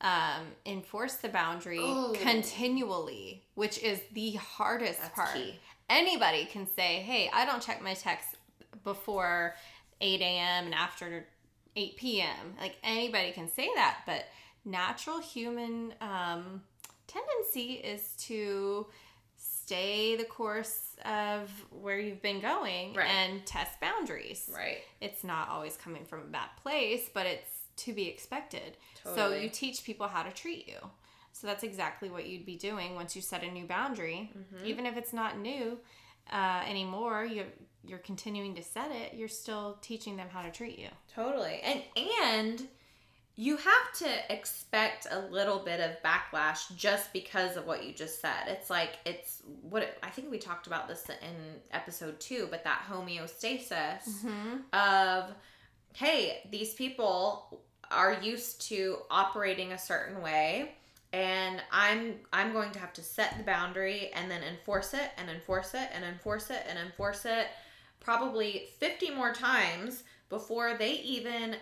um, 0.00 0.46
enforce 0.66 1.14
the 1.14 1.28
boundary 1.28 1.78
Oh. 1.80 2.12
continually, 2.20 3.44
which 3.54 3.78
is 3.78 4.00
the 4.12 4.32
hardest 4.32 5.00
That's 5.00 5.14
part. 5.14 5.34
key. 5.34 5.60
Anybody 5.88 6.44
can 6.46 6.66
say, 6.74 7.00
"Hey, 7.02 7.30
I 7.32 7.44
don't 7.44 7.62
check 7.62 7.80
my 7.82 7.94
texts 7.94 8.34
before 8.82 9.54
8 10.00 10.20
a.m. 10.20 10.64
and 10.66 10.74
after 10.74 11.26
8 11.76 11.96
p.m." 11.96 12.54
Like 12.60 12.76
anybody 12.82 13.30
can 13.32 13.48
say 13.48 13.68
that, 13.76 13.98
but 14.06 14.24
natural 14.64 15.20
human 15.20 15.94
um, 16.00 16.62
tendency 17.06 17.74
is 17.74 18.14
to 18.26 18.86
stay 19.72 20.16
the 20.16 20.24
course 20.24 20.96
of 21.04 21.50
where 21.70 21.98
you've 21.98 22.22
been 22.22 22.40
going 22.40 22.94
Right. 22.94 23.06
and 23.08 23.44
test 23.46 23.80
boundaries. 23.80 24.50
Right. 24.54 24.78
It's 25.00 25.24
not 25.24 25.48
always 25.48 25.76
coming 25.76 26.04
from 26.04 26.20
a 26.20 26.24
bad 26.24 26.50
place, 26.62 27.08
but 27.12 27.26
it's 27.26 27.50
to 27.78 27.92
be 27.92 28.06
expected. 28.08 28.76
So 29.14 29.32
you 29.34 29.48
teach 29.48 29.82
people 29.84 30.08
how 30.08 30.22
to 30.22 30.30
treat 30.30 30.68
you. 30.68 30.76
So 31.32 31.46
that's 31.46 31.64
exactly 31.64 32.10
what 32.10 32.26
you'd 32.26 32.44
be 32.44 32.56
doing 32.56 32.94
once 32.94 33.16
you 33.16 33.22
set 33.22 33.42
a 33.42 33.50
new 33.50 33.64
boundary, 33.64 34.30
Mm-hmm. 34.36 34.66
even 34.66 34.84
if 34.86 34.96
it's 34.98 35.12
not 35.14 35.38
new 35.38 35.78
uh, 36.30 36.62
anymore. 36.68 37.24
You 37.24 37.44
you're 37.84 37.98
continuing 37.98 38.54
to 38.54 38.62
set 38.62 38.92
it. 38.92 39.14
You're 39.14 39.26
still 39.26 39.76
teaching 39.80 40.16
them 40.16 40.28
how 40.30 40.42
to 40.42 40.50
treat 40.52 40.78
you. 40.78 40.88
Totally. 41.14 41.60
And 41.64 41.82
and 42.22 42.68
you 43.36 43.56
have 43.56 43.92
to 43.98 44.32
expect 44.32 45.06
a 45.10 45.18
little 45.18 45.58
bit 45.58 45.80
of 45.80 45.92
backlash 46.02 46.74
just 46.76 47.12
because 47.12 47.56
of 47.56 47.66
what 47.66 47.84
you 47.84 47.92
just 47.92 48.20
said. 48.20 48.46
It's 48.48 48.68
like 48.68 48.98
it's 49.06 49.42
what 49.62 49.82
it, 49.82 49.98
I 50.02 50.10
think 50.10 50.30
we 50.30 50.38
talked 50.38 50.66
about 50.66 50.86
this 50.86 51.06
in 51.08 51.60
episode 51.70 52.20
2, 52.20 52.48
but 52.50 52.64
that 52.64 52.82
homeostasis 52.90 54.08
mm-hmm. 54.08 54.56
of 54.72 55.34
hey, 55.94 56.42
these 56.50 56.74
people 56.74 57.62
are 57.90 58.18
used 58.22 58.62
to 58.68 58.98
operating 59.10 59.72
a 59.72 59.78
certain 59.78 60.22
way 60.22 60.72
and 61.12 61.62
I'm 61.70 62.14
I'm 62.32 62.52
going 62.52 62.72
to 62.72 62.78
have 62.78 62.92
to 62.94 63.02
set 63.02 63.36
the 63.36 63.44
boundary 63.44 64.10
and 64.14 64.30
then 64.30 64.42
enforce 64.42 64.94
it 64.94 65.10
and 65.18 65.28
enforce 65.28 65.74
it 65.74 65.88
and 65.94 66.04
enforce 66.04 66.50
it 66.50 66.64
and 66.68 66.78
enforce 66.78 67.24
it 67.24 67.48
probably 68.00 68.68
50 68.78 69.10
more 69.10 69.32
times 69.32 70.04
before 70.28 70.74
they 70.78 70.92
even 70.92 71.56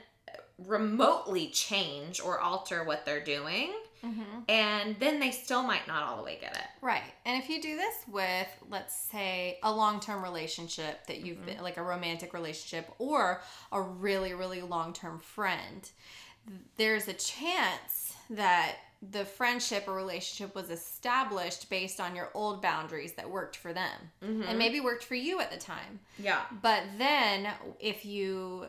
remotely 0.66 1.48
change 1.48 2.20
or 2.20 2.38
alter 2.40 2.84
what 2.84 3.04
they're 3.04 3.24
doing. 3.24 3.72
Mm-hmm. 4.04 4.40
And 4.48 4.96
then 4.98 5.20
they 5.20 5.30
still 5.30 5.62
might 5.62 5.86
not 5.86 6.02
all 6.04 6.16
the 6.16 6.22
way 6.22 6.38
get 6.40 6.56
it. 6.56 6.64
Right. 6.80 7.02
And 7.26 7.42
if 7.42 7.50
you 7.50 7.60
do 7.60 7.76
this 7.76 7.94
with, 8.08 8.48
let's 8.70 8.96
say, 8.96 9.58
a 9.62 9.70
long 9.70 10.00
term 10.00 10.22
relationship 10.22 11.06
that 11.06 11.20
you've 11.20 11.38
mm-hmm. 11.38 11.46
been, 11.46 11.62
like 11.62 11.76
a 11.76 11.82
romantic 11.82 12.32
relationship 12.32 12.90
or 12.98 13.42
a 13.72 13.80
really, 13.80 14.32
really 14.32 14.62
long 14.62 14.92
term 14.92 15.18
friend, 15.18 15.90
there's 16.76 17.08
a 17.08 17.12
chance 17.12 18.14
that 18.30 18.76
the 19.10 19.24
friendship 19.24 19.84
or 19.88 19.94
relationship 19.94 20.54
was 20.54 20.70
established 20.70 21.70
based 21.70 22.00
on 22.00 22.14
your 22.14 22.30
old 22.34 22.60
boundaries 22.60 23.12
that 23.14 23.28
worked 23.28 23.56
for 23.56 23.72
them. 23.72 23.98
And 24.20 24.42
mm-hmm. 24.42 24.58
maybe 24.58 24.80
worked 24.80 25.04
for 25.04 25.14
you 25.14 25.40
at 25.40 25.50
the 25.50 25.58
time. 25.58 26.00
yeah. 26.18 26.42
But 26.62 26.82
then 26.98 27.48
if 27.78 28.04
you 28.04 28.66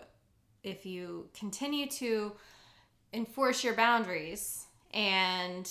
if 0.63 0.85
you 0.85 1.27
continue 1.37 1.87
to 1.87 2.33
enforce 3.13 3.63
your 3.63 3.73
boundaries 3.73 4.65
and 4.93 5.69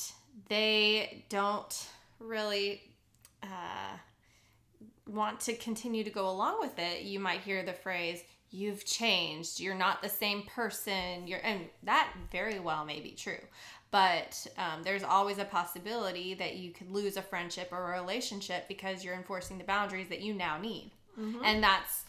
they 0.48 1.24
don't 1.28 1.88
really 2.18 2.82
uh, 3.42 3.96
want 5.06 5.40
to 5.40 5.54
continue 5.54 6.04
to 6.04 6.10
go 6.10 6.28
along 6.28 6.60
with 6.60 6.78
it, 6.78 7.02
you 7.02 7.18
might 7.18 7.40
hear 7.40 7.62
the 7.62 7.72
phrase 7.72 8.22
you've 8.50 8.84
changed. 8.84 9.60
You're 9.60 9.74
not 9.74 10.02
the 10.02 10.08
same 10.08 10.42
person. 10.42 11.26
You're 11.26 11.40
and 11.44 11.62
that 11.84 12.12
very 12.32 12.58
well 12.58 12.84
may 12.84 13.00
be 13.00 13.12
true 13.12 13.40
but 13.92 14.46
um, 14.56 14.84
there's 14.84 15.02
always 15.02 15.38
a 15.38 15.44
possibility 15.44 16.34
that 16.34 16.54
you 16.54 16.70
could 16.70 16.92
lose 16.92 17.16
a 17.16 17.22
friendship 17.22 17.70
or 17.72 17.92
a 17.92 18.00
relationship 18.00 18.68
because 18.68 19.04
you're 19.04 19.16
enforcing 19.16 19.58
the 19.58 19.64
boundaries 19.64 20.08
that 20.10 20.20
you 20.20 20.32
now 20.32 20.58
need. 20.58 20.92
And 21.44 21.60
that's 21.60 22.04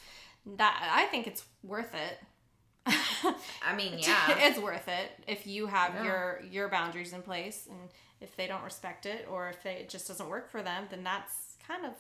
that 0.58 0.90
i 0.94 1.06
think 1.06 1.28
it's 1.28 1.44
worth 1.64 1.94
it 1.94 2.18
i 3.66 3.76
mean 3.76 3.94
yeah 4.00 4.38
it's 4.40 4.60
worth 4.60 4.88
it 4.88 5.12
if 5.28 5.46
you 5.46 5.68
have 5.68 5.94
Yeah. 5.96 6.04
your 6.06 6.42
your 6.50 6.70
boundaries 6.70 7.14
in 7.14 7.22
place 7.22 7.68
and 7.70 7.80
if 8.20 8.36
they 8.36 8.48
don't 8.48 8.64
respect 8.64 9.06
it 9.06 9.28
or 9.30 9.50
if 9.50 9.64
they, 9.64 9.74
it 9.74 9.90
just 9.90 10.08
doesn't 10.08 10.30
work 10.30 10.50
for 10.50 10.62
them 10.62 10.86
then 10.90 11.04
that's 11.04 11.58
kind 11.68 11.86
of 11.86 11.94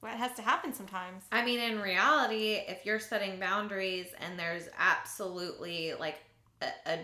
what 0.00 0.12
has 0.12 0.32
to 0.34 0.42
happen 0.42 0.72
sometimes 0.72 1.24
I 1.32 1.44
mean, 1.44 1.58
in 1.58 1.80
reality, 1.80 2.52
if 2.68 2.86
you're 2.86 3.00
setting 3.00 3.38
boundaries 3.40 4.06
and 4.20 4.38
there's 4.38 4.68
absolutely 4.78 5.92
like 5.98 6.20
a, 6.62 6.66
a 6.86 6.98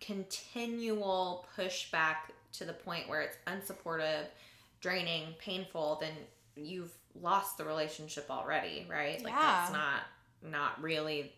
continual 0.00 1.46
pushback 1.56 2.16
to 2.54 2.64
the 2.64 2.72
point 2.72 3.08
where 3.08 3.20
it's 3.22 3.36
unsupportive, 3.46 4.24
draining, 4.80 5.34
painful, 5.38 5.98
then 6.00 6.12
you've 6.56 6.92
lost 7.20 7.56
the 7.58 7.64
relationship 7.64 8.26
already, 8.30 8.86
right? 8.90 9.22
Like 9.24 9.34
that's 9.40 9.70
Yeah. 9.70 9.76
not 9.76 10.00
not 10.42 10.82
really 10.82 11.32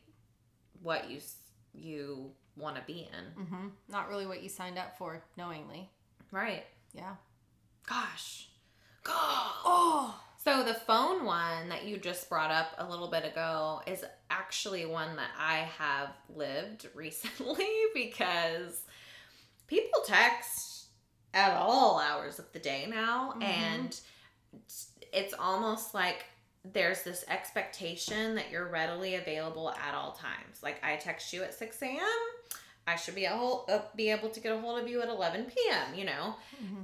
what 0.82 1.10
you 1.10 1.20
you 1.74 2.30
want 2.56 2.76
to 2.76 2.82
be 2.86 3.08
in, 3.12 3.44
mm-hmm. 3.44 3.68
not 3.88 4.08
really 4.10 4.26
what 4.26 4.42
you 4.42 4.48
signed 4.48 4.78
up 4.78 4.98
for 4.98 5.22
knowingly 5.36 5.88
right? 6.30 6.64
yeah 6.94 7.14
Gosh, 7.88 8.48
God. 9.02 9.14
oh 9.64 10.20
So 10.44 10.62
the 10.62 10.74
phone 10.74 11.24
one 11.24 11.68
that 11.70 11.84
you 11.86 11.96
just 11.98 12.28
brought 12.28 12.50
up 12.50 12.74
a 12.78 12.88
little 12.88 13.08
bit 13.08 13.24
ago 13.24 13.80
is 13.86 14.04
actually 14.30 14.84
one 14.86 15.16
that 15.16 15.30
I 15.38 15.68
have 15.78 16.10
lived 16.34 16.88
recently 16.94 17.66
because 17.94 18.82
people 19.66 20.00
text 20.06 20.86
at 21.34 21.56
all 21.56 21.98
hours 21.98 22.38
of 22.38 22.52
the 22.52 22.58
day 22.58 22.86
now 22.88 23.32
Mhm. 23.38 23.42
and 23.42 24.00
it's 25.12 25.34
almost 25.38 25.94
like 25.94 26.24
there's 26.64 27.02
this 27.02 27.24
expectation 27.28 28.36
that 28.36 28.50
you're 28.50 28.68
readily 28.68 29.16
available 29.16 29.70
at 29.70 29.94
all 29.94 30.12
times. 30.12 30.62
Like 30.62 30.82
I 30.84 30.96
text 30.96 31.32
you 31.32 31.42
at 31.42 31.54
6 31.54 31.82
a.m. 31.82 32.00
I 32.86 32.96
should 32.96 33.14
be 33.14 33.24
a 33.24 33.30
whole, 33.30 33.66
uh, 33.68 33.80
be 33.96 34.10
able 34.10 34.28
to 34.30 34.40
get 34.40 34.52
a 34.52 34.58
hold 34.58 34.80
of 34.80 34.88
you 34.88 35.02
at 35.02 35.08
11 35.08 35.46
p.m. 35.46 35.94
You 35.94 36.04
know, 36.04 36.34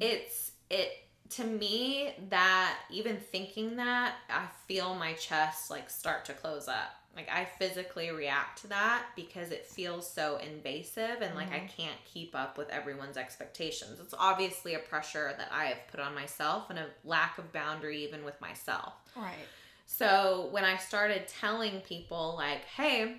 it's 0.01 0.53
it 0.71 0.91
to 1.31 1.45
me 1.45 2.15
that 2.31 2.79
even 2.91 3.19
thinking 3.19 3.77
that 3.77 4.15
I 4.31 4.47
feel 4.67 4.95
my 4.95 5.13
chest 5.15 5.71
like 5.71 5.91
start 5.91 6.25
to 6.27 6.33
close 6.33 6.69
up. 6.69 6.95
Like 7.17 7.29
I 7.33 7.47
physically 7.59 8.11
react 8.11 8.63
to 8.63 8.69
that 8.69 9.07
because 9.17 9.51
it 9.51 9.67
feels 9.67 10.09
so 10.09 10.37
invasive 10.37 11.21
and 11.21 11.35
like 11.35 11.53
I 11.53 11.61
can't 11.61 11.99
keep 12.05 12.35
up 12.37 12.57
with 12.57 12.71
everyone's 12.71 13.17
expectations. 13.17 13.99
It's 14.01 14.15
obviously 14.17 14.75
a 14.75 14.79
pressure 14.79 15.35
that 15.37 15.51
I 15.53 15.67
have 15.67 15.89
put 15.91 15.99
on 15.99 16.15
myself 16.15 16.71
and 16.71 16.79
a 16.79 16.87
lack 17.05 17.39
of 17.39 17.53
boundary 17.53 18.05
even 18.05 18.25
with 18.25 18.41
myself. 18.41 18.93
right 19.17 19.35
So 19.91 20.49
when 20.51 20.65
I 20.65 20.77
started 20.77 21.27
telling 21.27 21.81
people, 21.81 22.35
like, 22.37 22.63
hey, 22.77 23.17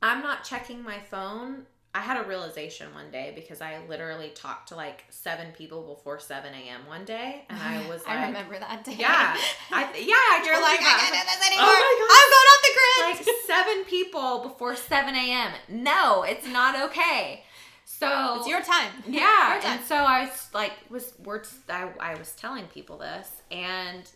I'm 0.00 0.22
not 0.22 0.44
checking 0.44 0.84
my 0.84 1.00
phone, 1.00 1.66
I 1.92 1.98
had 2.00 2.24
a 2.24 2.28
realization 2.28 2.94
one 2.94 3.10
day 3.10 3.32
because 3.34 3.60
I 3.60 3.78
literally 3.88 4.30
talked 4.36 4.68
to 4.68 4.76
like 4.76 5.04
seven 5.10 5.50
people 5.50 5.82
before 5.82 6.20
7 6.20 6.54
a.m. 6.54 6.86
one 6.86 7.04
day. 7.04 7.44
And 7.50 7.58
I 7.58 7.88
was 7.88 8.06
like, 8.06 8.18
i 8.18 8.26
remember 8.26 8.56
that 8.58 8.84
day 8.84 8.94
yeah, 8.96 9.36
I, 9.72 9.82
yeah, 9.98 10.46
you're 10.46 10.62
like 10.62 10.80
you 10.80 10.86
I 10.86 10.96
can't 10.96 11.12
do 11.12 11.20
this 11.26 11.46
anymore. 11.48 11.66
Oh 11.66 11.82
my 11.82 11.94
God. 11.98 12.14
I'm 12.14 12.30
going 12.30 12.48
off 12.52 12.62
the 12.62 12.74
grid 12.76 13.28
like 13.28 13.36
seven 13.46 13.84
people 13.90 14.48
before 14.48 14.76
7 14.76 15.12
a.m. 15.12 15.52
No, 15.68 16.22
it's 16.22 16.46
not 16.46 16.80
okay. 16.88 17.42
So 17.84 18.36
it's 18.38 18.48
your 18.48 18.62
time 18.62 18.92
yeah, 19.08 19.54
Your 19.54 19.62
time. 19.62 19.78
and 19.78 19.84
so 19.84 19.96
I 19.96 20.24
was 20.24 20.48
like, 20.54 20.72
was 20.88 21.14
words. 21.22 21.52
I, 21.68 21.90
I 22.00 22.14
was 22.14 22.32
telling 22.32 22.66
people 22.66 22.96
this, 22.96 23.30
and 23.50 24.08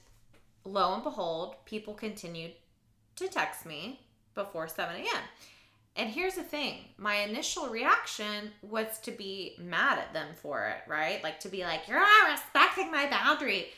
lo 0.69 0.95
and 0.95 1.03
behold, 1.03 1.57
people 1.65 1.95
continued 1.95 2.53
to 3.17 3.29
text 3.29 3.67
me 3.67 4.01
before 4.35 4.69
seven 4.69 4.97
a.m. 4.97 5.23
And 5.97 6.09
here's 6.11 6.35
the 6.35 6.43
thing: 6.43 6.85
my 6.97 7.17
initial 7.17 7.69
reaction 7.69 8.53
was 8.63 8.99
to 9.01 9.11
be 9.11 9.57
mad 9.59 9.99
at 9.99 10.13
them 10.13 10.29
for 10.35 10.69
it, 10.69 10.89
right? 10.89 11.23
Like 11.25 11.41
to 11.41 11.49
be 11.49 11.63
like, 11.63 11.89
"You're 11.89 12.01
not 12.01 12.31
respecting 12.31 12.91
my 12.93 13.09
boundary." 13.11 13.69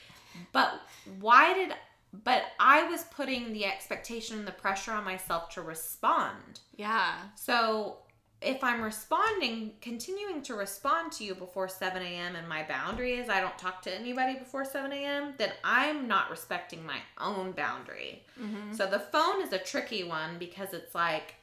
But 0.52 0.80
why 1.18 1.54
did? 1.54 1.72
But 2.12 2.42
I 2.58 2.84
was 2.90 3.04
putting 3.04 3.52
the 3.52 3.64
expectation 3.64 4.38
and 4.38 4.46
the 4.46 4.52
pressure 4.52 4.92
on 4.92 5.04
myself 5.04 5.48
to 5.50 5.62
respond. 5.62 6.60
yeah 6.76 7.14
So 7.36 7.98
if 8.42 8.64
I'm 8.64 8.82
responding, 8.82 9.72
continuing 9.82 10.42
to 10.42 10.54
respond 10.54 11.12
to 11.12 11.24
you 11.24 11.34
before 11.34 11.68
7 11.68 12.02
a.m. 12.02 12.36
and 12.36 12.48
my 12.48 12.62
boundary 12.62 13.14
is 13.14 13.28
I 13.28 13.40
don't 13.40 13.58
talk 13.58 13.82
to 13.82 13.94
anybody 13.94 14.38
before 14.38 14.64
7 14.64 14.90
a.m., 14.92 15.34
then 15.36 15.50
I'm 15.62 16.08
not 16.08 16.30
respecting 16.30 16.84
my 16.84 16.98
own 17.18 17.52
boundary. 17.52 18.22
mm-hmm. 18.40 18.72
So 18.72 18.86
the 18.86 18.98
phone 18.98 19.42
is 19.42 19.52
a 19.52 19.58
tricky 19.58 20.04
one 20.04 20.38
because 20.38 20.72
it's 20.72 20.94
like, 20.94 21.34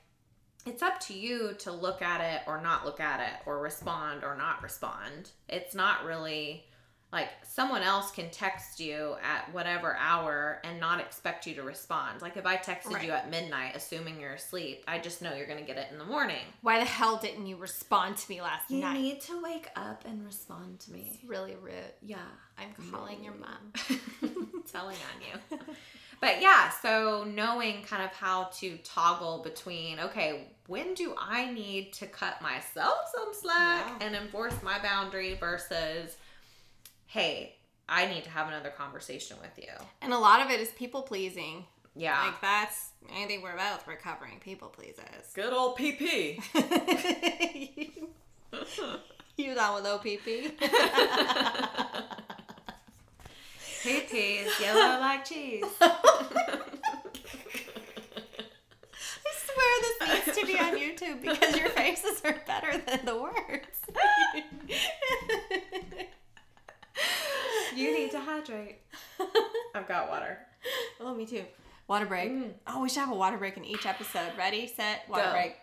it's 0.65 0.81
up 0.81 0.99
to 1.01 1.13
you 1.13 1.53
to 1.59 1.71
look 1.71 2.01
at 2.01 2.19
it 2.19 2.41
or 2.47 2.59
not 2.61 2.83
look 2.83 2.99
at 2.99 3.19
it 3.21 3.43
or 3.45 3.59
respond 3.59 4.23
or 4.23 4.35
not 4.35 4.63
respond. 4.63 5.29
It's 5.47 5.75
not 5.75 6.03
really 6.03 6.65
like 7.13 7.29
someone 7.43 7.81
else 7.83 8.11
can 8.11 8.29
text 8.31 8.79
you 8.81 9.15
at 9.23 9.53
whatever 9.53 9.95
hour 9.97 10.59
and 10.65 10.77
not 10.79 10.99
expect 10.99 11.47
you 11.47 11.55
to 11.55 11.63
respond. 11.63 12.21
Like 12.21 12.35
if 12.35 12.45
I 12.45 12.57
texted 12.57 12.93
Right. 12.95 13.05
you 13.05 13.11
at 13.11 13.29
midnight 13.31 13.75
assuming 13.75 14.19
you're 14.19 14.33
asleep, 14.33 14.83
I 14.87 14.99
just 14.99 15.21
know 15.21 15.33
you're 15.33 15.47
to 15.59 15.63
get 15.63 15.77
it 15.77 15.87
in 15.91 15.97
the 15.99 16.03
morning. 16.05 16.43
Why 16.61 16.79
the 16.79 16.85
hell 16.85 17.17
didn't 17.17 17.47
you 17.47 17.55
respond 17.55 18.17
to 18.17 18.29
me 18.29 18.41
last 18.41 18.69
You 18.69 18.81
night? 18.81 18.97
You 18.97 19.01
need 19.03 19.21
to 19.21 19.41
wake 19.41 19.69
up 19.77 20.03
and 20.05 20.25
respond 20.25 20.81
to 20.81 20.91
me. 20.91 21.21
really 21.25 21.55
rude. 21.55 21.73
Yeah. 22.01 22.17
I'm 22.57 22.73
calling 22.91 23.23
your 23.23 23.35
mom. 23.35 23.71
telling 24.71 24.95
on 24.97 25.21
you. 25.51 25.59
But 26.19 26.41
yeah, 26.41 26.69
so 26.81 27.23
knowing 27.23 27.83
kind 27.83 28.01
of 28.03 28.09
how 28.11 28.45
to 28.57 28.77
toggle 28.83 29.43
between, 29.43 29.99
okay, 29.99 30.47
when 30.65 30.95
do 30.95 31.13
I 31.17 31.51
need 31.51 31.93
to 31.93 32.07
cut 32.07 32.41
myself 32.41 32.97
some 33.15 33.29
slack 33.33 33.85
Yeah. 34.01 34.07
and 34.07 34.15
enforce 34.15 34.55
my 34.63 34.79
boundary 34.79 35.35
versus, 35.35 36.17
hey, 37.07 37.55
I 37.89 38.05
need 38.05 38.23
to 38.25 38.29
have 38.29 38.47
another 38.47 38.69
conversation 38.69 39.37
with 39.41 39.57
you. 39.57 39.71
And 40.01 40.13
a 40.13 40.19
lot 40.19 40.41
of 40.41 40.51
it 40.51 40.59
is 40.59 40.69
people 40.69 41.01
pleasing. 41.01 41.65
Yeah. 41.95 42.21
Like 42.25 42.41
that's 42.41 42.89
I 43.11 43.25
think 43.25 43.41
we're 43.43 43.55
both 43.57 43.87
recovering 43.87 44.39
people 44.39 44.67
pleasers. 44.67 45.31
good 45.33 45.53
old 45.53 45.77
PP. 45.77 46.39
you 49.37 49.55
down 49.55 49.75
with 49.75 49.85
OPP? 49.85 50.27
is 54.17 54.59
yellow 54.59 54.99
like 54.99 55.25
cheese. 55.25 55.63
I 55.81 55.91
swear 59.45 59.81
this 59.81 60.25
needs 60.25 60.37
to 60.39 60.45
be 60.45 60.59
on 60.59 60.77
YouTube 60.77 61.21
because 61.21 61.55
your 61.55 61.69
faces 61.69 62.21
are 62.25 62.35
better 62.45 62.77
than 62.77 63.05
the 63.05 63.15
words. 63.15 63.79
You 67.75 67.93
need 67.95 68.11
to 68.11 68.19
hydrate. 68.47 68.77
I've 69.75 69.87
got 69.87 70.09
water. 70.09 70.39
oh, 70.99 71.13
me 71.13 71.25
too. 71.25 71.43
Water 71.87 72.05
break. 72.05 72.31
Mm. 72.31 72.51
Oh, 72.67 72.81
we 72.81 72.89
should 72.89 72.99
have 72.99 73.11
a 73.11 73.15
water 73.15 73.37
break 73.37 73.57
in 73.57 73.65
each 73.65 73.85
episode. 73.85 74.31
Ready, 74.37 74.67
set, 74.67 75.07
water 75.09 75.23
Go. 75.23 75.31
break. 75.31 75.55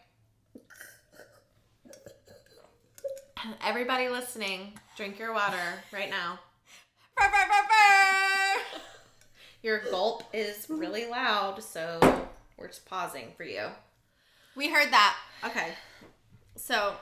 Everybody 3.63 4.09
listening, 4.09 4.73
drink 4.97 5.19
your 5.19 5.35
water 5.35 5.83
right 5.93 6.09
now. 6.09 6.39
Your 9.63 9.81
gulp 9.91 10.25
is 10.33 10.67
really 10.71 11.07
loud, 11.07 11.63
so 11.63 12.01
we're 12.57 12.69
just 12.69 12.87
pausing 12.87 13.33
for 13.37 13.45
you. 13.45 13.67
We 14.57 14.71
heard 14.71 14.91
that. 14.93 15.17
Okay. 15.45 15.73
So, 16.57 16.95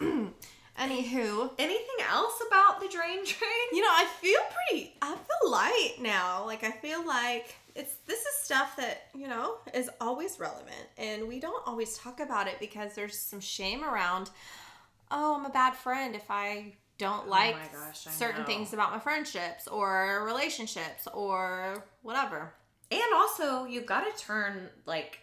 anywho, 0.78 1.50
Anything 1.58 2.06
else 2.10 2.42
about 2.46 2.80
the 2.80 2.88
drain 2.88 3.24
train? 3.24 3.50
you 3.72 3.80
know, 3.82 3.88
I 3.90 4.06
feel 4.20 4.40
pretty. 4.68 4.94
I 5.02 5.14
feel 5.14 5.50
light 5.50 5.94
now. 6.00 6.44
Like 6.46 6.64
I 6.64 6.70
feel 6.70 7.06
like 7.06 7.54
it's 7.74 7.94
this 8.06 8.20
is 8.20 8.34
stuff 8.42 8.76
that 8.76 9.08
you 9.14 9.26
know 9.28 9.56
is 9.72 9.90
always 10.00 10.38
relevant, 10.38 10.86
and 10.98 11.26
we 11.28 11.40
don't 11.40 11.66
always 11.66 11.96
talk 11.98 12.20
about 12.20 12.46
it 12.46 12.56
because 12.60 12.94
there's 12.94 13.18
some 13.18 13.40
shame 13.40 13.84
around. 13.84 14.30
Oh, 15.10 15.36
I'm 15.36 15.46
a 15.46 15.50
bad 15.50 15.74
friend 15.74 16.14
if 16.14 16.30
I 16.30 16.74
don't 16.98 17.26
oh 17.26 17.30
like 17.30 17.56
my 17.56 17.86
gosh, 17.86 18.00
certain 18.00 18.42
know. 18.42 18.46
things 18.46 18.72
about 18.72 18.92
my 18.92 18.98
friendships 19.00 19.66
or 19.68 20.22
relationships 20.24 21.06
or 21.12 21.84
whatever. 22.02 22.52
And 22.90 23.02
also, 23.14 23.64
you've 23.64 23.86
got 23.86 24.02
to 24.04 24.22
turn 24.24 24.68
like 24.86 25.18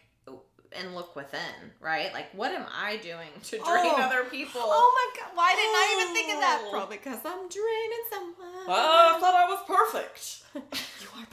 and 0.75 0.96
look 0.96 1.16
within, 1.16 1.72
right? 1.80 2.13
Like, 2.13 2.28
what 2.34 2.51
am 2.51 2.66
I 2.74 2.98
doing 2.98 3.30
to 3.44 3.58
drain 3.58 3.63
Oh. 3.66 4.01
other 4.01 4.24
people? 4.25 4.62
Oh 4.63 5.13
my 5.16 5.22
god! 5.22 5.32
Why 5.36 5.51
didn't 5.56 5.75
I 5.75 6.01
even 6.01 6.13
think 6.13 6.34
of 6.34 6.40
that? 6.40 6.62
Oh. 6.65 6.72
Probably 6.72 6.98
because 6.98 7.19
I'm 7.26 7.50
draining 7.50 8.04
someone. 8.10 8.69
I 8.69 9.17
thought 9.19 9.36
I 9.36 9.45
was 9.50 9.63
perfect. 9.67 10.43
You 11.02 11.08
are 11.19 11.28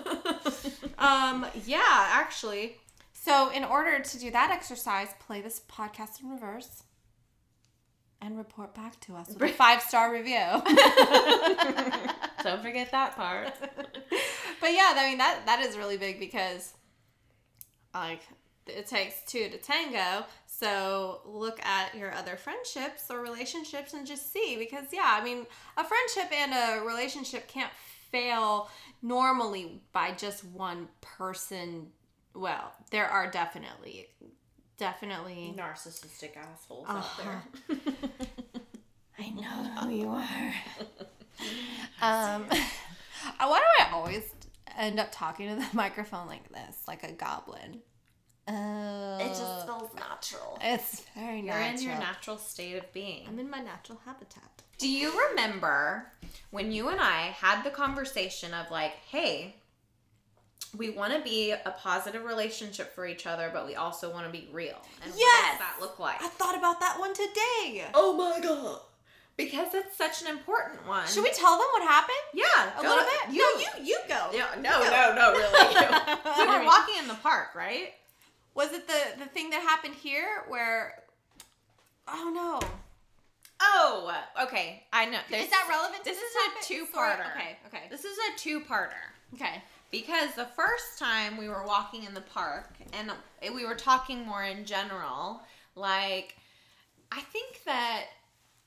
perfect. 0.00 0.98
um, 0.98 1.46
yeah, 1.66 2.08
actually. 2.12 2.76
So, 3.12 3.50
in 3.50 3.64
order 3.64 4.00
to 4.00 4.18
do 4.18 4.30
that 4.30 4.50
exercise, 4.50 5.08
play 5.18 5.40
this 5.40 5.60
podcast 5.70 6.20
in 6.22 6.30
reverse 6.30 6.82
and 8.20 8.36
report 8.38 8.74
back 8.74 8.98
to 9.00 9.16
us 9.16 9.28
with 9.28 9.42
a 9.42 9.48
five 9.48 9.82
star 9.82 10.12
review. 10.12 10.34
Don't 12.42 12.62
forget 12.62 12.90
that 12.90 13.14
part. 13.16 13.52
but 14.60 14.72
yeah, 14.72 14.92
I 14.96 15.06
mean 15.08 15.18
that 15.18 15.42
that 15.46 15.60
is 15.60 15.76
really 15.76 15.96
big 15.96 16.18
because 16.20 16.72
like 17.94 18.20
it 18.66 18.86
takes 18.86 19.22
two 19.26 19.48
to 19.48 19.58
tango. 19.58 20.24
So 20.46 21.20
look 21.24 21.64
at 21.64 21.94
your 21.94 22.12
other 22.14 22.36
friendships 22.36 23.10
or 23.10 23.20
relationships 23.20 23.92
and 23.94 24.06
just 24.06 24.32
see 24.32 24.56
because 24.58 24.84
yeah, 24.92 25.16
I 25.20 25.22
mean 25.24 25.46
a 25.76 25.84
friendship 25.84 26.32
and 26.32 26.52
a 26.52 26.84
relationship 26.84 27.48
can't 27.48 27.72
fail 28.10 28.70
normally 29.02 29.80
by 29.92 30.12
just 30.12 30.44
one 30.44 30.88
person. 31.00 31.88
Well, 32.34 32.72
there 32.90 33.06
are 33.06 33.30
definitely 33.30 34.08
definitely 34.76 35.54
Narcissistic 35.56 36.36
assholes 36.36 36.86
Uh-huh. 36.88 37.30
out 37.30 37.44
there. 37.68 37.78
I 39.18 39.30
know 39.30 39.80
who 39.80 39.90
you 39.90 40.08
are. 40.08 40.54
um, 42.02 42.44
why 43.38 43.58
do 43.58 43.84
I 43.84 43.88
always 43.92 44.24
end 44.76 44.98
up 44.98 45.08
talking 45.12 45.48
to 45.48 45.54
the 45.54 45.66
microphone 45.72 46.26
like 46.26 46.48
this, 46.52 46.76
like 46.88 47.04
a 47.04 47.12
goblin? 47.12 47.80
Uh, 48.46 49.18
It 49.20 49.28
just 49.28 49.66
feels 49.66 49.90
natural. 49.94 50.58
it's 50.60 51.00
very 51.16 51.40
natural. 51.42 51.42
You're 51.42 51.54
natural. 51.60 51.78
in 51.78 51.82
your 51.82 51.98
natural 51.98 52.38
state 52.38 52.76
of 52.76 52.92
being. 52.92 53.26
I'm 53.28 53.38
in 53.38 53.48
my 53.48 53.60
natural 53.60 54.00
habitat. 54.04 54.42
Do 54.78 54.88
you 54.88 55.12
remember 55.30 56.06
when 56.50 56.72
you 56.72 56.88
and 56.88 57.00
I 57.00 57.28
had 57.38 57.62
the 57.64 57.70
conversation 57.70 58.52
of 58.52 58.70
like, 58.70 58.92
hey, 59.10 59.54
we 60.76 60.90
want 60.90 61.12
to 61.14 61.20
be 61.20 61.52
a 61.52 61.74
positive 61.78 62.24
relationship 62.24 62.94
for 62.94 63.06
each 63.06 63.26
other, 63.26 63.48
but 63.52 63.66
we 63.66 63.76
also 63.76 64.10
want 64.10 64.26
to 64.26 64.32
be 64.32 64.48
real. 64.52 64.76
And 65.04 65.12
what 65.12 65.50
does 65.50 65.58
that 65.60 65.76
look 65.80 65.98
like? 66.00 66.20
I 66.20 66.28
thought 66.28 66.58
about 66.58 66.80
that 66.80 66.98
one 66.98 67.14
today. 67.14 67.84
Oh 67.94 68.14
my 68.16 68.40
god. 68.40 68.80
Because 69.36 69.74
it's 69.74 69.96
such 69.96 70.22
an 70.22 70.28
important 70.28 70.86
one. 70.86 71.06
Should 71.08 71.22
we 71.24 71.30
tell 71.32 71.52
them 71.56 71.66
what 71.72 71.82
happened? 71.82 72.16
Yeah, 72.34 72.44
A 72.78 72.82
little 72.82 72.98
ahead. 72.98 73.30
bit. 73.30 73.36
no, 73.38 73.44
you 73.60 73.84
you 73.84 73.98
go. 74.08 74.30
Yeah, 74.32 74.46
no, 74.60 74.78
You 74.82 74.90
go. 74.90 74.90
no, 74.90 75.14
no, 75.14 75.32
really. 75.32 76.38
we 76.38 76.46
were 76.58 76.64
walking 76.64 76.96
in 77.00 77.08
the 77.08 77.14
park, 77.14 77.54
right? 77.54 77.92
Was 78.54 78.72
it 78.72 78.86
the 78.86 79.18
the 79.18 79.26
thing 79.26 79.50
that 79.50 79.62
happened 79.62 79.94
here 79.94 80.44
where? 80.48 81.02
Oh 82.06 82.30
no. 82.34 82.68
Oh, 83.60 84.14
okay. 84.42 84.82
I 84.92 85.06
know. 85.06 85.18
is 85.32 85.50
that 85.50 85.66
relevant? 85.68 86.04
to 86.04 86.10
This 86.10 86.18
is 86.18 86.34
a 86.34 86.64
two 86.64 86.86
Sorry, 86.92 87.12
parter. 87.14 87.30
Okay. 87.34 87.56
Okay. 87.66 87.82
This 87.90 88.04
is 88.04 88.16
a 88.18 88.38
two-parter. 88.38 88.90
Okay. 89.34 89.62
Because 89.90 90.34
the 90.34 90.48
first 90.56 90.98
time 90.98 91.36
we 91.36 91.48
were 91.48 91.64
walking 91.64 92.04
in 92.04 92.14
the 92.14 92.20
park 92.20 92.74
and 92.92 93.12
we 93.54 93.64
were 93.64 93.76
talking 93.76 94.26
more 94.26 94.42
in 94.44 94.64
general, 94.64 95.40
like, 95.76 96.36
I 97.12 97.20
think 97.20 97.62
that 97.64 98.04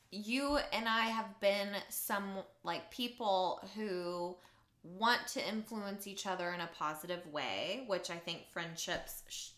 you 0.09 0.57
and 0.71 0.87
I 0.87 1.07
have 1.07 1.39
been 1.41 1.69
some, 1.89 2.29
like, 2.63 2.89
people 2.91 3.61
who 3.75 4.37
want 4.83 5.27
to 5.33 5.47
influence 5.47 6.07
each 6.07 6.25
other 6.25 6.51
in 6.53 6.61
a 6.61 6.69
positive 6.77 7.27
way, 7.31 7.83
which 7.87 8.09
I 8.09 8.15
think 8.15 8.47
friendships 8.51 9.23
sh- 9.27 9.49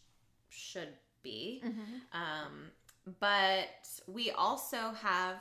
should 0.59 0.89
be. 1.23 1.63
Um, 2.13 2.71
but 3.19 3.67
we 4.07 4.31
also 4.31 4.91
have 5.01 5.37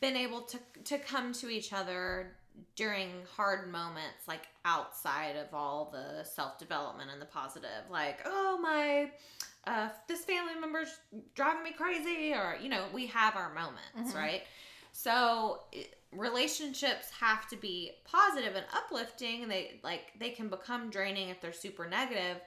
been 0.00 0.16
able 0.16 0.42
to 0.42 0.58
to 0.84 0.98
come 0.98 1.32
to 1.34 1.48
each 1.48 1.72
other 1.72 2.36
during 2.76 3.10
hard 3.36 3.70
moments 3.70 4.26
like 4.28 4.46
outside 4.64 5.36
of 5.36 5.52
all 5.54 5.90
the 5.92 6.24
self-development 6.24 7.10
and 7.10 7.20
the 7.20 7.26
positive. 7.26 7.84
Like 7.90 8.20
oh 8.26 8.58
my 8.60 9.10
uh 9.66 9.88
this 10.08 10.24
family 10.24 10.54
member's 10.60 10.96
driving 11.34 11.62
me 11.64 11.72
crazy 11.72 12.32
or 12.32 12.56
you 12.62 12.68
know 12.68 12.84
we 12.92 13.06
have 13.08 13.36
our 13.36 13.52
moments 13.54 14.12
Mhm. 14.12 14.14
right? 14.14 14.42
So 14.92 15.62
it- 15.72 15.96
relationships 16.12 17.08
have 17.20 17.48
to 17.48 17.56
be 17.56 17.92
positive 18.04 18.56
and 18.56 18.66
uplifting. 18.74 19.46
They 19.48 19.80
like 19.84 20.12
they 20.18 20.30
can 20.30 20.48
become 20.48 20.90
draining 20.90 21.28
if 21.28 21.40
they're 21.40 21.52
super 21.52 21.88
negative 21.88 22.38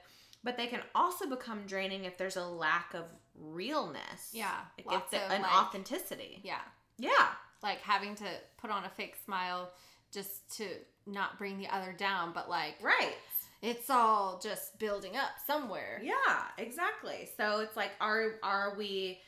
but 0.44 0.56
they 0.56 0.66
can 0.68 0.80
also 0.94 1.26
become 1.28 1.62
draining 1.66 2.04
if 2.04 2.16
there's 2.18 2.36
a 2.36 2.44
lack 2.44 2.94
of 2.94 3.04
realness 3.36 4.30
Yeah, 4.32 4.52
like 4.78 4.86
lots 4.86 5.12
it's 5.12 5.24
of, 5.24 5.30
an 5.30 5.42
like- 5.42 5.52
authenticity 5.54 6.40
Yeah. 6.44 6.60
yeah 6.98 7.28
Like 7.62 7.80
having 7.80 8.14
to 8.16 8.26
put 8.58 8.70
on 8.70 8.84
a 8.84 8.88
fake 8.90 9.16
smile 9.24 9.72
just 10.12 10.56
to 10.58 10.66
not 11.06 11.38
bring 11.38 11.58
the 11.58 11.68
other 11.68 11.92
down, 11.92 12.32
but 12.32 12.48
like 12.48 12.76
right 12.82 13.14
it's 13.62 13.88
all 13.88 14.38
just 14.42 14.78
building 14.78 15.16
up 15.16 15.30
somewhere. 15.46 15.98
Yeah, 16.02 16.42
exactly. 16.58 17.30
So 17.38 17.60
it's 17.60 17.76
like 17.76 17.92
are 18.00 18.34
are 18.42 18.74
we 18.76 19.20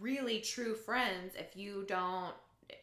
really 0.00 0.40
true 0.40 0.74
friends 0.74 1.32
if 1.36 1.56
you 1.56 1.84
don't 1.88 2.34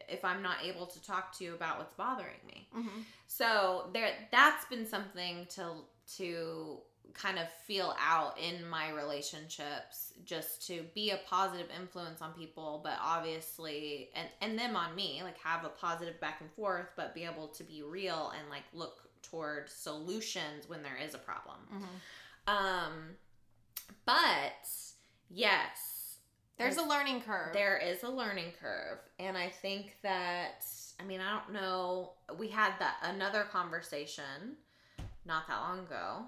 if 0.09 0.25
I'm 0.25 0.41
not 0.41 0.57
able 0.63 0.87
to 0.87 1.03
talk 1.03 1.37
to 1.37 1.43
you 1.43 1.53
about 1.53 1.77
what's 1.77 1.93
bothering 1.93 2.41
me? 2.47 2.67
Mm-hmm. 2.75 3.01
So 3.27 3.89
there 3.93 4.09
that's 4.31 4.65
been 4.65 4.87
something 4.87 5.45
to 5.55 5.73
to 6.17 6.79
kind 7.13 7.39
of 7.39 7.47
feel 7.65 7.95
out 7.99 8.37
in 8.39 8.67
my 8.67 8.89
relationships 8.91 10.13
just 10.25 10.65
to 10.67 10.83
be 10.93 11.11
a 11.11 11.19
positive 11.29 11.67
influence 11.79 12.21
on 12.21 12.33
people 12.33 12.81
but 12.83 12.97
obviously 13.01 14.09
and 14.15 14.27
and 14.41 14.57
them 14.59 14.75
on 14.75 14.93
me 14.95 15.21
like 15.23 15.37
have 15.37 15.63
a 15.63 15.69
positive 15.69 16.19
back 16.19 16.41
and 16.41 16.51
forth 16.51 16.87
but 16.95 17.13
be 17.15 17.23
able 17.23 17.47
to 17.47 17.63
be 17.63 17.81
real 17.83 18.33
and 18.39 18.49
like 18.49 18.63
look 18.73 19.09
toward 19.21 19.69
solutions 19.69 20.67
when 20.69 20.83
there 20.83 20.97
is 21.03 21.13
a 21.13 21.17
problem. 21.17 21.57
Um 22.47 23.15
but 24.05 24.67
yes. 25.29 26.17
There's 26.57 26.77
a 26.77 26.83
learning 26.83 27.21
curve. 27.21 27.53
there 27.53 27.77
is 27.77 28.03
a 28.03 28.09
learning 28.09 28.53
curve 28.61 28.99
and 29.19 29.37
i 29.37 29.49
think 29.49 29.97
that 30.03 30.65
i 31.01 31.03
mean 31.03 31.19
i 31.19 31.29
don't 31.29 31.51
know 31.51 32.13
we 32.39 32.47
had 32.47 32.71
that 32.79 32.95
another 33.03 33.43
conversation 33.43 34.55
not 35.25 35.47
that 35.49 35.59
long 35.59 35.79
ago 35.79 36.25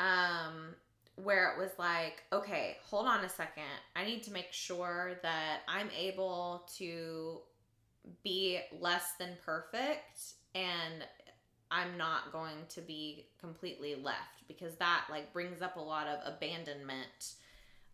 um 0.00 0.74
where 1.16 1.52
it 1.52 1.58
was 1.58 1.70
like 1.78 2.22
okay 2.32 2.78
hold 2.84 3.06
on 3.06 3.24
a 3.24 3.28
second. 3.28 3.62
I 3.94 4.04
need 4.04 4.22
to 4.24 4.32
make 4.32 4.52
sure 4.52 5.18
that 5.22 5.60
i'm 5.68 5.90
able 5.96 6.66
to 6.78 7.40
be 8.24 8.58
less 8.80 9.12
than 9.18 9.36
perfect 9.44 10.22
and 10.54 11.04
i'm 11.70 11.96
not 11.98 12.32
going 12.32 12.56
to 12.70 12.80
be 12.80 13.26
completely 13.38 13.94
left 13.94 14.46
because 14.48 14.74
that 14.76 15.04
like 15.10 15.32
brings 15.32 15.62
up 15.62 15.76
a 15.76 15.80
lot 15.80 16.08
of 16.08 16.18
abandonment 16.34 17.34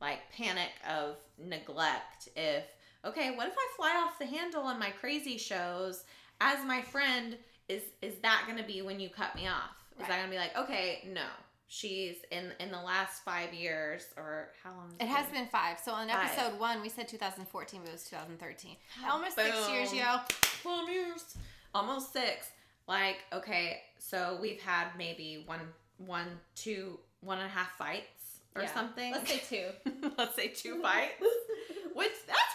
like 0.00 0.18
panic 0.32 0.70
of 0.88 1.16
neglect. 1.38 2.28
If 2.36 2.64
okay 3.04 3.30
what 3.36 3.46
if 3.46 3.54
i 3.56 3.68
fly 3.76 4.02
off 4.04 4.18
the 4.18 4.26
handle 4.26 4.62
on 4.62 4.78
my 4.78 4.90
crazy 4.90 5.38
shows 5.38 6.04
as 6.40 6.64
my 6.64 6.82
friend? 6.82 7.36
Is 7.68 7.82
is 8.02 8.16
that 8.22 8.44
going 8.46 8.58
to 8.58 8.64
be 8.64 8.82
when 8.82 9.00
you 9.00 9.08
cut 9.08 9.34
me 9.34 9.48
off? 9.48 9.74
Is 9.98 10.06
that 10.06 10.18
going 10.18 10.26
to 10.26 10.30
be 10.30 10.36
like 10.36 10.56
okay 10.56 11.08
no 11.12 11.26
she's 11.68 12.16
in 12.30 12.52
in 12.60 12.70
the 12.70 12.80
last 12.80 13.24
five 13.24 13.52
years 13.52 14.04
or 14.16 14.48
how 14.62 14.70
long 14.70 14.92
It 15.00 15.06
has 15.08 15.26
been 15.28 15.46
five. 15.48 15.78
So 15.84 15.92
on 15.92 16.08
Five. 16.08 16.30
episode 16.30 16.58
one, 16.60 16.80
we 16.82 16.88
said 16.88 17.08
2014, 17.08 17.80
but 17.82 17.88
it 17.88 17.92
was 17.92 18.04
2013. 18.04 18.76
Almost 19.10 19.34
six 19.36 19.68
years, 19.70 19.90
Boom. 19.90 19.98
yo. 19.98 20.16
Twelve 20.62 20.88
years. 20.88 21.36
Almost 21.74 22.12
six. 22.12 22.50
Like, 22.88 23.16
okay, 23.32 23.80
so 23.98 24.38
we've 24.40 24.60
had 24.60 24.86
maybe 24.96 25.42
one, 25.46 25.60
one, 25.98 26.26
two, 26.54 26.98
one 27.20 27.38
and 27.38 27.46
a 27.46 27.50
half 27.50 27.72
fights 27.76 28.38
or 28.54 28.62
Yeah. 28.62 28.72
something. 28.74 29.12
Let's 29.12 29.28
say 29.30 29.42
two. 29.48 30.10
Let's 30.18 30.36
say 30.36 30.48
two 30.48 30.80
fights. 30.82 31.20
Which 31.94 32.12
that's 32.26 32.54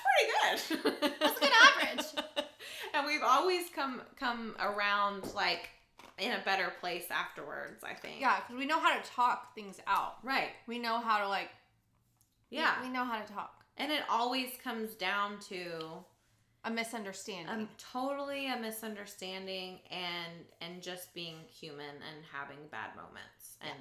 pretty 0.70 0.84
good. 0.84 1.14
That's 1.20 1.38
a 1.38 1.40
good 1.42 1.50
average. 1.84 2.06
and 2.94 3.06
we've 3.08 3.24
always 3.24 3.70
come 3.76 4.02
come 4.18 4.56
around 4.60 5.34
like 5.34 5.70
in 6.22 6.32
a 6.34 6.40
better 6.46 6.72
place 6.80 7.06
afterwards. 7.12 7.84
I 7.84 7.94
think. 7.94 8.22
Yeah, 8.22 8.40
because 8.40 8.58
we 8.60 8.66
know 8.66 8.80
how 8.80 8.98
to 8.98 9.10
talk 9.10 9.54
things 9.56 9.80
out. 9.88 10.16
Right. 10.24 10.50
We 10.68 10.80
know 10.80 11.00
how 11.00 11.20
to 11.20 11.28
like. 11.28 11.50
Yeah. 12.50 12.82
We, 12.84 12.90
know 12.90 13.06
how 13.06 13.20
to 13.22 13.34
talk. 13.34 13.64
and 13.78 13.92
it 13.92 14.02
always 14.10 14.50
comes 14.64 14.94
down 14.96 15.40
to 15.50 16.04
A 16.66 16.70
misunderstanding. 16.72 17.48
um, 17.48 17.70
totally 17.94 18.48
a 18.52 18.58
misunderstanding 18.60 19.80
and 19.90 20.34
and 20.60 20.82
just 20.82 21.14
being 21.14 21.36
human 21.50 21.96
and 21.96 22.26
having 22.32 22.58
bad 22.72 22.90
moments 22.96 23.58
and 23.62 23.80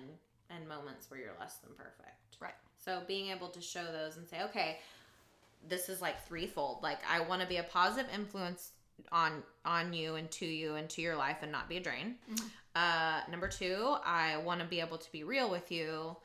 and 0.50 0.68
moments 0.68 1.11
where 1.11 1.18
you're 1.20 1.35
less 1.40 1.57
than 1.57 1.72
perfect 1.76 2.37
Right. 2.40 2.55
so 2.85 3.03
being 3.07 3.31
able 3.31 3.48
to 3.48 3.61
show 3.61 3.85
those 3.92 4.16
and 4.16 4.26
say 4.29 4.42
okay 4.44 4.79
this 5.68 5.88
is 5.88 6.00
like 6.00 6.24
threefold 6.26 6.83
like 6.83 6.98
i 7.11 7.20
want 7.20 7.42
to 7.42 7.46
be 7.48 7.57
a 7.59 7.62
positive 7.64 8.11
influence 8.14 8.70
on 9.12 9.42
on 9.64 9.92
you 9.92 10.14
and 10.16 10.30
to 10.30 10.46
you 10.46 10.74
and 10.76 10.88
to 10.90 11.00
your 11.02 11.16
life 11.16 11.38
and 11.42 11.50
not 11.52 11.68
be 11.68 11.76
a 11.76 11.80
drain 11.80 12.16
Mhm. 12.30 12.50
uh 12.76 13.20
number 13.30 13.48
two 13.48 13.96
i 14.04 14.36
want 14.38 14.60
to 14.60 14.66
be 14.66 14.80
able 14.80 14.98
to 14.98 15.10
be 15.12 15.24
real 15.24 15.50
with 15.50 15.70
you 15.72 16.16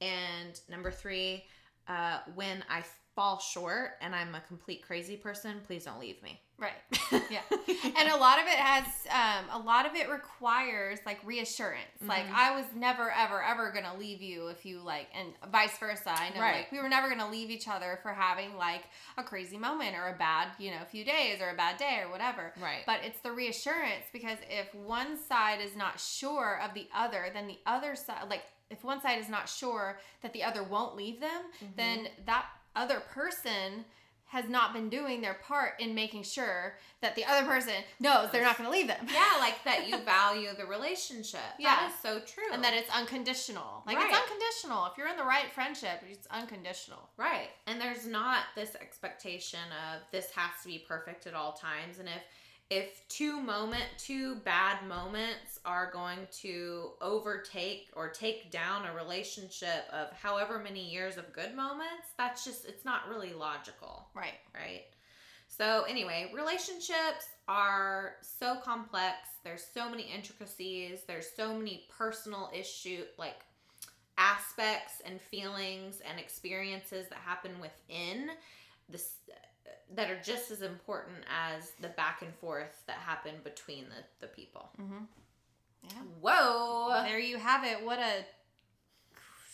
and 0.00 0.60
number 0.68 0.90
three 0.90 1.44
uh 1.88 2.18
when 2.34 2.64
i 2.68 2.82
fall 3.14 3.38
short 3.38 3.92
and 4.00 4.14
i'm 4.14 4.34
a 4.34 4.40
complete 4.42 4.82
crazy 4.84 5.16
person 5.16 5.60
please 5.66 5.84
don't 5.84 6.00
leave 6.00 6.22
me 6.22 6.40
right. 6.58 6.72
Yeah. 7.30 7.40
and 7.50 8.08
a 8.10 8.16
lot 8.16 8.38
of 8.38 8.44
it 8.46 8.54
has 8.54 8.84
um, 9.10 9.60
a 9.60 9.64
lot 9.64 9.86
of 9.86 9.94
it 9.94 10.08
requires 10.08 10.98
like 11.06 11.18
reassurance 11.24 11.84
like 12.02 12.26
Mhm. 12.26 12.34
i 12.34 12.54
was 12.56 12.64
never 12.76 13.10
ever 13.10 13.42
ever 13.42 13.70
gonna 13.72 13.96
leave 13.98 14.20
you 14.22 14.48
if 14.48 14.64
you 14.64 14.80
like 14.80 15.08
and 15.14 15.28
vice 15.52 15.76
versa 15.78 16.10
i 16.10 16.30
know 16.34 16.40
Right. 16.40 16.56
like 16.58 16.72
we 16.72 16.78
were 16.80 16.88
never 16.88 17.08
gonna 17.08 17.30
leave 17.30 17.50
each 17.50 17.68
other 17.68 17.98
for 18.02 18.12
having 18.12 18.56
like 18.56 18.82
a 19.18 19.22
crazy 19.22 19.58
moment 19.58 19.94
or 19.96 20.08
a 20.08 20.16
bad 20.18 20.48
you 20.58 20.70
know 20.70 20.78
few 20.90 21.04
days 21.04 21.40
or 21.40 21.50
a 21.50 21.54
bad 21.56 21.76
day 21.76 22.00
or 22.04 22.10
whatever 22.10 22.52
right 22.62 22.82
but 22.86 23.00
it's 23.04 23.20
the 23.20 23.32
reassurance 23.32 24.04
because 24.12 24.38
if 24.48 24.72
one 24.74 25.16
side 25.16 25.60
is 25.60 25.76
not 25.76 26.00
sure 26.00 26.60
of 26.62 26.72
the 26.74 26.88
other 26.94 27.26
then 27.32 27.46
the 27.46 27.58
other 27.66 27.94
side 27.96 28.28
like 28.30 28.42
if 28.70 28.82
one 28.82 29.00
side 29.00 29.18
is 29.20 29.28
not 29.28 29.48
sure 29.48 29.98
that 30.22 30.32
the 30.32 30.42
other 30.42 30.62
won't 30.62 30.96
leave 30.96 31.20
them 31.20 31.42
then 31.76 32.08
that 32.26 32.46
other 32.76 33.00
person 33.12 33.84
has 34.26 34.48
not 34.48 34.72
been 34.72 34.88
doing 34.88 35.20
their 35.20 35.34
part 35.34 35.74
in 35.78 35.94
making 35.94 36.22
sure 36.24 36.74
that 37.02 37.14
the 37.14 37.24
other 37.24 37.46
person 37.46 37.74
knows 38.00 38.30
they're 38.32 38.42
not 38.42 38.56
going 38.58 38.66
to 38.68 38.72
leave 38.76 38.88
them. 38.88 39.06
yeah 39.12 39.32
like 39.38 39.62
that 39.64 39.86
you 39.86 39.96
value 39.98 40.48
the 40.58 40.64
relationship 40.66 41.38
Yeah. 41.58 41.76
that 41.76 41.90
is 41.94 42.00
so 42.02 42.18
true 42.18 42.52
And 42.52 42.64
that 42.64 42.74
it's 42.74 42.90
unconditional. 42.90 43.84
Like 43.86 43.96
Right. 43.96 44.08
it's 44.10 44.18
unconditional. 44.18 44.86
If 44.86 44.98
you're 44.98 45.06
in 45.08 45.16
the 45.16 45.22
right 45.24 45.52
friendship, 45.54 46.00
it's 46.10 46.26
unconditional. 46.32 47.08
Right. 47.16 47.50
And 47.68 47.80
there's 47.80 48.06
not 48.08 48.44
this 48.56 48.74
expectation 48.80 49.60
of 49.94 50.00
this 50.10 50.30
has 50.34 50.50
to 50.62 50.68
be 50.68 50.84
perfect 50.88 51.26
at 51.28 51.34
all 51.34 51.52
times. 51.52 51.98
And 52.00 52.08
if 52.08 52.22
if 52.70 53.06
two 53.08 53.40
moment 53.40 53.84
two 53.98 54.36
bad 54.36 54.86
moments 54.86 55.60
are 55.64 55.90
going 55.92 56.26
to 56.40 56.90
overtake 57.00 57.88
or 57.94 58.08
take 58.08 58.50
down 58.50 58.86
a 58.86 58.94
relationship 58.94 59.84
of 59.92 60.10
however 60.12 60.58
many 60.58 60.90
years 60.90 61.16
of 61.16 61.32
good 61.32 61.54
moments, 61.54 62.08
that's 62.16 62.44
just 62.44 62.66
it's 62.66 62.84
not 62.84 63.08
really 63.08 63.32
logical, 63.32 64.08
Right. 64.14 64.40
right? 64.54 64.84
So 65.46 65.84
anyway, 65.88 66.32
relationships 66.34 67.28
are 67.46 68.16
so 68.22 68.56
complex. 68.56 69.28
There's 69.44 69.64
so 69.72 69.88
many 69.88 70.04
intricacies. 70.04 71.00
There's 71.06 71.28
so 71.36 71.54
many 71.54 71.86
personal 71.96 72.50
issue 72.52 73.04
like 73.18 73.44
aspects 74.16 75.02
and 75.04 75.20
feelings 75.20 76.00
and 76.08 76.18
experiences 76.18 77.08
that 77.08 77.18
happen 77.18 77.52
within 77.60 78.30
this 78.88 79.14
that 79.94 80.10
are 80.10 80.20
just 80.22 80.50
as 80.50 80.62
important 80.62 81.16
as 81.28 81.72
the 81.80 81.88
back 81.88 82.22
and 82.22 82.34
forth 82.36 82.82
that 82.86 82.96
happened 82.96 83.44
between 83.44 83.84
the, 83.84 84.26
the 84.26 84.26
people. 84.26 84.70
Mm-hmm. 84.80 85.04
Yeah. 85.84 86.02
Whoa! 86.20 87.02
There 87.04 87.18
you 87.18 87.36
have 87.36 87.64
it. 87.64 87.84
What 87.84 87.98
a 87.98 88.24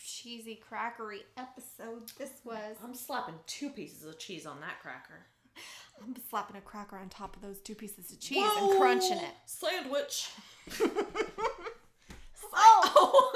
cheesy 0.05 0.61
crackery 0.71 1.21
episode 1.37 2.11
this 2.17 2.31
was. 2.43 2.77
I'm 2.83 2.95
slapping 2.95 3.35
two 3.47 3.69
pieces 3.69 4.05
of 4.05 4.17
cheese 4.17 4.45
on 4.45 4.59
that 4.61 4.79
cracker. 4.81 5.25
I'm 6.01 6.15
slapping 6.29 6.55
a 6.55 6.61
cracker 6.61 6.97
on 6.97 7.09
top 7.09 7.35
of 7.35 7.41
those 7.41 7.59
two 7.59 7.75
pieces 7.75 8.11
of 8.11 8.19
cheese 8.19 8.49
and 8.57 8.79
crunching 8.79 9.17
it. 9.17 9.33
Sandwich. 9.45 10.29
Oh! 12.53 13.31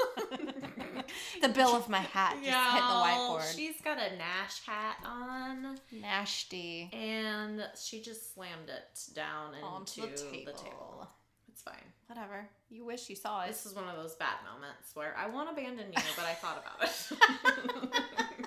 The 1.40 1.48
bill 1.48 1.74
of 1.76 1.88
my 1.88 1.98
hat 2.00 2.36
just 2.42 2.44
hit 2.44 2.80
the 2.80 2.86
whiteboard. 2.86 3.54
She's 3.56 3.80
got 3.80 3.98
a 3.98 4.16
Nash 4.16 4.60
hat 4.66 4.96
on, 5.04 5.78
Nasty. 5.92 6.90
and 6.92 7.62
she 7.80 8.00
just 8.00 8.34
slammed 8.34 8.68
it 8.68 8.98
down 9.14 9.54
Onto 9.62 10.02
into 10.04 10.14
the 10.14 10.28
the 10.28 10.30
table. 10.30 10.52
table. 10.52 11.08
It's 11.48 11.62
fine. 11.62 11.74
Whatever. 12.08 12.48
You 12.70 12.84
wish 12.84 13.08
you 13.08 13.16
saw 13.16 13.42
it. 13.44 13.48
This 13.48 13.64
is 13.66 13.74
one 13.74 13.88
of 13.88 13.96
those 13.96 14.14
bad 14.14 14.36
moments 14.52 14.94
where 14.94 15.14
I 15.16 15.28
won't 15.28 15.50
abandon 15.50 15.86
you, 15.88 16.02
but 16.16 16.24
I 16.24 16.34
thought 16.34 16.62
about 16.62 16.88
it. 16.88 18.46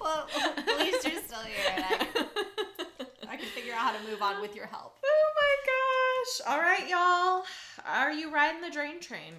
well, 0.00 0.26
at 0.56 0.78
least 0.78 1.06
you're 1.06 1.22
still 1.22 1.40
here, 1.40 1.72
and 1.74 1.84
I, 1.84 2.06
I 3.28 3.36
can 3.36 3.46
figure 3.46 3.72
out 3.74 3.80
how 3.80 3.92
to 3.92 4.10
move 4.10 4.22
on 4.22 4.40
with 4.40 4.54
your 4.54 4.66
help. 4.66 4.96
oh 5.04 5.32
my 5.36 5.56
gosh. 5.66 6.52
All 6.54 6.60
right, 6.60 6.88
y'all. 6.88 7.44
Are 7.86 8.12
you 8.12 8.32
riding 8.32 8.60
the 8.62 8.70
drain 8.70 9.00
train? 9.00 9.32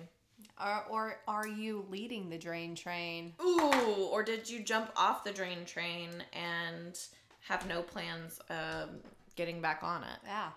Or, 0.59 0.83
or 0.89 1.19
are 1.27 1.47
you 1.47 1.85
leading 1.89 2.29
the 2.29 2.37
drain 2.37 2.75
train? 2.75 3.33
Ooh, 3.41 4.09
or 4.11 4.23
did 4.23 4.49
you 4.49 4.63
jump 4.63 4.91
off 4.95 5.23
the 5.23 5.31
drain 5.31 5.65
train 5.65 6.09
and 6.33 6.99
have 7.41 7.67
no 7.67 7.81
plans 7.81 8.39
of 8.49 8.89
getting 9.35 9.61
back 9.61 9.81
on 9.83 10.03
it? 10.03 10.19
Yeah. 10.25 10.49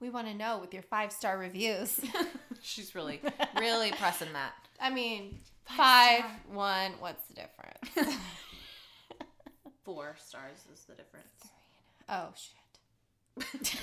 We 0.00 0.10
want 0.10 0.28
to 0.28 0.34
know 0.34 0.58
with 0.58 0.72
your 0.72 0.84
five 0.84 1.12
star 1.12 1.38
reviews. 1.38 2.00
She's 2.62 2.94
really, 2.94 3.20
really 3.58 3.90
pressing 3.92 4.32
that. 4.32 4.52
I 4.80 4.90
mean, 4.90 5.40
five, 5.64 6.24
one, 6.52 6.92
what's 7.00 7.24
the 7.26 7.34
difference? 7.34 8.16
Four 9.84 10.14
stars 10.18 10.58
is 10.72 10.84
the 10.84 10.94
difference. 10.94 11.28
oh, 12.08 12.28
shit. 12.36 13.74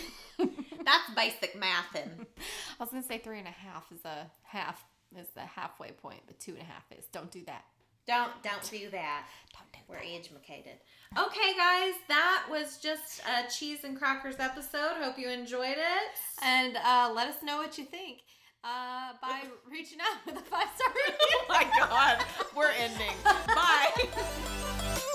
That's 0.86 1.10
basic 1.16 1.56
mathin'. 1.60 2.26
I 2.80 2.84
was 2.84 2.90
gonna 2.90 3.04
say 3.04 3.18
three 3.18 3.40
and 3.40 3.48
a 3.48 3.52
half 3.52 3.92
is 3.92 4.04
a 4.06 4.30
half 4.44 4.86
is 5.18 5.28
the 5.36 5.42
halfway 5.42 5.92
point, 5.92 6.22
but 6.28 6.40
two 6.40 6.54
and 6.54 6.62
a 6.62 6.66
half 6.66 6.84
is. 6.98 7.06
Don't 7.12 7.32
do 7.32 7.44
that. 7.46 7.64
Don't 8.08 8.32
don't 8.44 8.70
do 8.70 8.90
that. 8.92 9.26
Don't 9.54 9.72
do 9.74 9.80
We're 9.88 9.98
age 9.98 10.30
educated. 10.32 10.80
Okay, 11.18 11.54
guys, 11.58 11.94
that 12.08 12.46
was 12.50 12.78
just 12.78 13.22
a 13.22 13.50
cheese 13.52 13.84
and 13.84 13.98
crackers 13.98 14.36
episode. 14.40 14.94
Hope 15.02 15.18
you 15.18 15.30
enjoyed 15.30 15.78
it. 15.78 16.12
And 16.44 16.78
uh, 16.78 17.12
let 17.16 17.28
us 17.28 17.42
know 17.44 17.58
what 17.58 17.78
you 17.78 17.86
think. 17.86 18.20
uh, 18.64 19.14
by 19.22 19.42
reaching 19.72 20.00
out 20.02 20.26
with 20.26 20.36
a 20.36 20.46
five 20.46 20.68
star 20.76 20.90
review. 21.08 21.18
oh 21.34 21.46
my 21.50 21.66
god, 21.80 22.26
we're 22.56 22.72
ending. 22.80 23.14
Bye. 23.24 25.06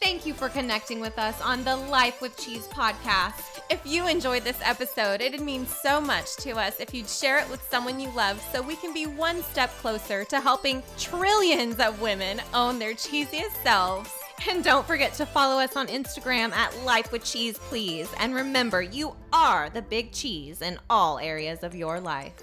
Thank 0.00 0.26
you 0.26 0.34
for 0.34 0.48
connecting 0.48 1.00
with 1.00 1.18
us 1.18 1.40
on 1.40 1.64
the 1.64 1.76
Life 1.76 2.20
with 2.20 2.36
Cheese 2.38 2.66
podcast. 2.68 3.53
If 3.70 3.80
you 3.86 4.06
enjoyed 4.06 4.44
this 4.44 4.60
episode, 4.62 5.22
it'd 5.22 5.40
mean 5.40 5.66
so 5.66 5.98
much 5.98 6.36
to 6.36 6.52
us 6.52 6.80
if 6.80 6.92
you'd 6.92 7.08
share 7.08 7.38
it 7.38 7.48
with 7.48 7.66
someone 7.70 7.98
you 7.98 8.10
love 8.10 8.38
so 8.52 8.60
we 8.60 8.76
can 8.76 8.92
be 8.92 9.06
one 9.06 9.42
step 9.42 9.70
closer 9.78 10.22
to 10.24 10.38
helping 10.38 10.82
trillions 10.98 11.80
of 11.80 12.00
women 12.02 12.42
own 12.52 12.78
their 12.78 12.92
cheesiest 12.92 13.62
selves. 13.62 14.10
And 14.50 14.62
don't 14.62 14.86
forget 14.86 15.14
to 15.14 15.24
follow 15.24 15.62
us 15.62 15.76
on 15.76 15.86
Instagram 15.86 16.52
at 16.52 16.76
Life 16.84 17.10
with 17.10 17.24
Cheese, 17.24 17.56
please. 17.56 18.10
And 18.18 18.34
remember, 18.34 18.82
you 18.82 19.16
are 19.32 19.70
the 19.70 19.80
big 19.80 20.12
cheese 20.12 20.60
in 20.60 20.78
all 20.90 21.18
areas 21.18 21.62
of 21.62 21.74
your 21.74 22.00
life. 22.00 22.34